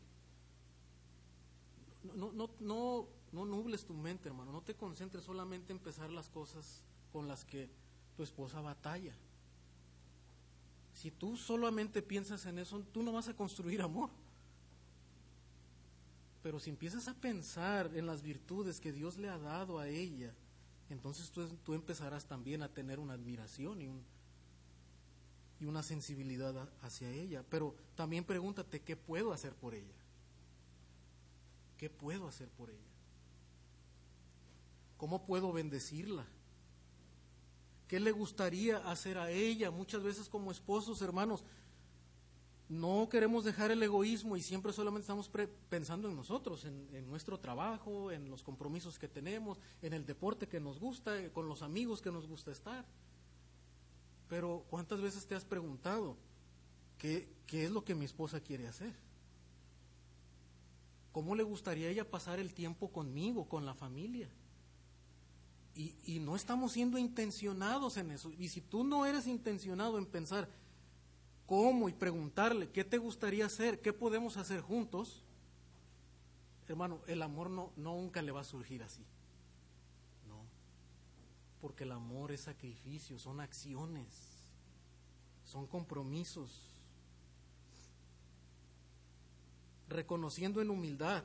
[2.16, 4.52] No, no, no, no nubles tu mente, hermano.
[4.52, 6.84] No te concentres solamente en pensar las cosas
[7.14, 7.70] con las que
[8.18, 9.14] tu esposa batalla.
[10.94, 14.10] Si tú solamente piensas en eso, tú no vas a construir amor.
[16.42, 20.34] Pero si empiezas a pensar en las virtudes que Dios le ha dado a ella,
[20.90, 24.02] entonces tú, tú empezarás también a tener una admiración y, un,
[25.60, 27.44] y una sensibilidad hacia ella.
[27.50, 29.96] Pero también pregúntate, ¿qué puedo hacer por ella?
[31.78, 32.80] ¿Qué puedo hacer por ella?
[34.98, 36.26] ¿Cómo puedo bendecirla?
[37.88, 39.72] ¿Qué le gustaría hacer a ella?
[39.72, 41.44] Muchas veces como esposos, hermanos,
[42.70, 45.30] no queremos dejar el egoísmo y siempre solamente estamos
[45.70, 50.60] pensando en nosotros, en, nuestro trabajo, en los compromisos que tenemos, en el deporte que
[50.60, 52.86] nos gusta, con los amigos que nos gusta estar.
[54.28, 56.16] Pero ¿cuántas veces te has preguntado
[57.00, 58.94] qué, qué es lo que mi esposa quiere hacer?
[61.12, 64.30] ¿Cómo le gustaría ella pasar el tiempo conmigo, con la familia?
[65.76, 68.32] Y, no estamos siendo intencionados en eso.
[68.38, 70.50] Y si tú no eres intencionado en pensar
[71.50, 73.82] cómo y preguntarle, ¿qué te gustaría hacer?
[73.82, 75.24] ¿Qué podemos hacer juntos?
[76.68, 79.02] Hermano, el amor no, nunca le va a surgir así.
[80.28, 80.44] No.
[81.60, 84.06] Porque el amor es sacrificio, son acciones,
[85.44, 86.62] son compromisos.
[89.88, 91.24] Reconociendo en humildad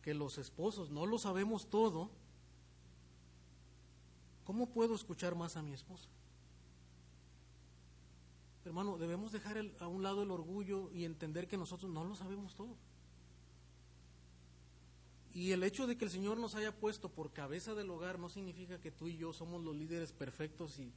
[0.00, 2.08] que los esposos no lo sabemos todo,
[4.44, 6.08] ¿cómo puedo escuchar más a mi esposa?
[8.68, 12.54] Hermano, debemos dejar a un lado el orgullo y entender que nosotros no lo sabemos
[12.54, 12.76] todo.
[15.32, 18.28] Y el hecho de que el Señor nos haya puesto por cabeza del hogar no
[18.28, 20.92] significa que tú y yo somos los líderes perfectos y,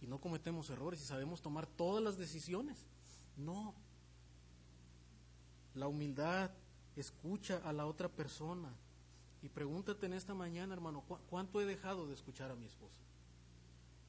[0.00, 2.86] y no cometemos errores y sabemos tomar todas las decisiones.
[3.36, 3.74] No.
[5.74, 6.52] La humildad
[6.96, 8.74] escucha a la otra persona.
[9.42, 12.96] Y pregúntate en esta mañana, hermano, ¿cuánto he dejado de escuchar a mi esposa?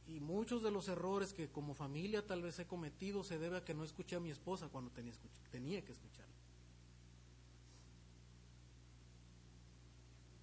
[0.07, 3.63] Y muchos de los errores que como familia tal vez he cometido se debe a
[3.63, 5.13] que no escuché a mi esposa cuando tenía,
[5.51, 6.33] tenía que escucharla.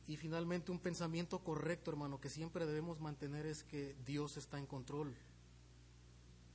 [0.09, 4.67] Y finalmente un pensamiento correcto, hermano, que siempre debemos mantener es que Dios está en
[4.67, 5.15] control.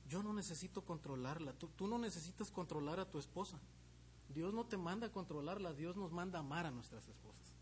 [0.08, 3.58] Yo no necesito controlarla, tú, tú no necesitas controlar a tu esposa.
[4.34, 7.54] Dios no te manda a controlarla, Dios nos manda a amar a nuestras esposas.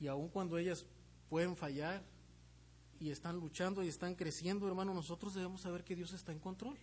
[0.00, 0.86] Y aun cuando ellas
[1.28, 2.02] pueden fallar
[3.04, 6.78] y están luchando y están creciendo, hermano, nosotros debemos saber que Dios está en control.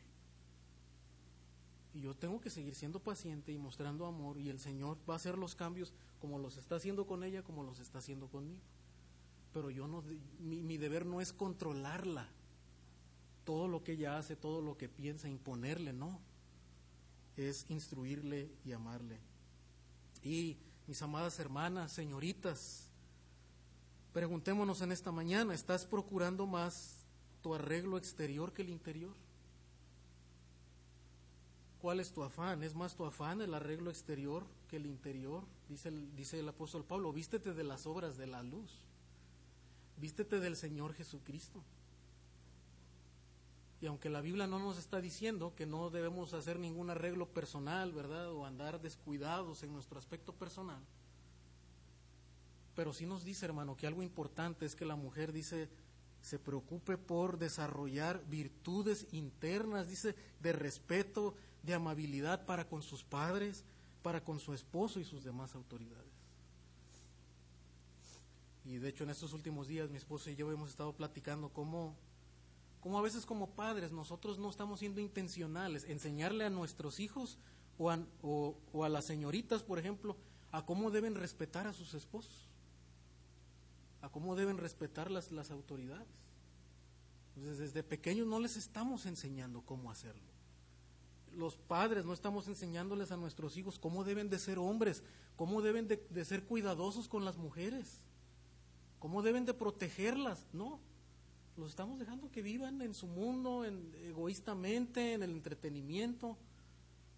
[1.96, 5.18] Y yo tengo que seguir siendo paciente y mostrando amor y el Señor va a
[5.18, 8.60] hacer los cambios como los está haciendo con ella, como los está haciendo conmigo.
[9.52, 10.04] Pero yo no,
[10.38, 12.30] mi, mi deber no es controlarla,
[13.44, 16.20] todo lo que ella hace, todo lo que piensa, imponerle, no.
[17.36, 19.20] Es instruirle y amarle.
[20.22, 22.91] Y mis amadas hermanas, señoritas,
[24.14, 27.06] preguntémonos en esta mañana, ¿estás procurando más
[27.42, 29.14] tu arreglo exterior que el interior?
[31.82, 32.62] ¿Cuál es tu afán?
[32.64, 35.44] ¿Es más tu afán el arreglo exterior que el interior?
[35.68, 38.72] Dice el, dice el apóstol Pablo, vístete de las obras de la luz,
[39.98, 41.64] vístete del Señor Jesucristo.
[43.82, 47.92] Y aunque la Biblia no nos está diciendo que no debemos hacer ningún arreglo personal,
[47.92, 48.32] ¿verdad?
[48.32, 50.84] O andar descuidados en nuestro aspecto personal.
[52.76, 55.70] Pero sí nos dice, hermano, que algo importante es que la mujer dice,
[56.22, 63.66] se preocupe por desarrollar virtudes internas, dice, de respeto, de amabilidad para con sus padres,
[64.02, 66.12] para con su esposo y sus demás autoridades.
[68.64, 71.96] Y de hecho en estos últimos días mi esposo y yo hemos estado platicando cómo,
[72.80, 77.40] cómo a veces como padres nosotros no estamos siendo intencionales, enseñarle a nuestros hijos
[77.78, 80.16] o a, o a las señoritas, por ejemplo,
[80.52, 82.51] a cómo deben respetar a sus esposos,
[84.02, 86.08] a cómo deben respetar las, las autoridades.
[87.36, 90.32] Entonces desde pequeños no les estamos enseñando cómo hacerlo
[91.36, 95.04] los padres no estamos enseñándoles a nuestros hijos cómo deben de ser hombres,
[95.36, 98.00] cómo deben de, ser cuidadosos con las mujeres,
[99.00, 100.80] cómo deben de protegerlas, no.
[101.58, 106.38] Los estamos dejando que vivan en su mundo, en, egoístamente, en el entretenimiento,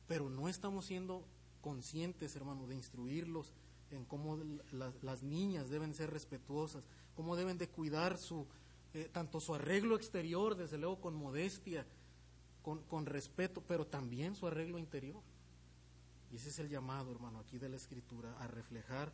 [0.08, 1.26] pero no estamos siendo
[1.62, 3.54] conscientes, hermano, de instruirlos
[3.96, 4.40] en cómo
[4.72, 6.84] las niñas deben ser respetuosas,
[7.16, 8.48] cómo deben de cuidar su,
[8.94, 11.86] eh, tanto su arreglo exterior, desde luego con modestia,
[12.62, 15.22] con, respeto, pero también su arreglo interior.
[16.32, 19.12] Y ese es el llamado, hermano, aquí de la Escritura, a reflejar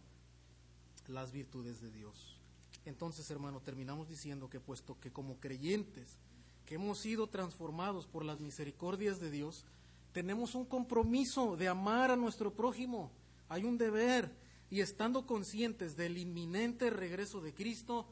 [1.07, 2.39] las virtudes de Dios.
[2.85, 6.17] Entonces, hermano, terminamos diciendo que puesto que como creyentes,
[6.65, 9.65] que hemos sido transformados por las misericordias de Dios,
[10.11, 13.11] tenemos un compromiso de amar a nuestro prójimo,
[13.47, 14.31] hay un deber,
[14.69, 18.07] y estando conscientes del inminente regreso de Cristo,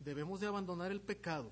[0.00, 1.50] debemos de abandonar el pecado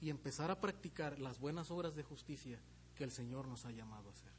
[0.00, 2.58] y empezar a practicar las buenas obras de justicia
[2.96, 4.33] que el Señor nos ha llamado a hacer.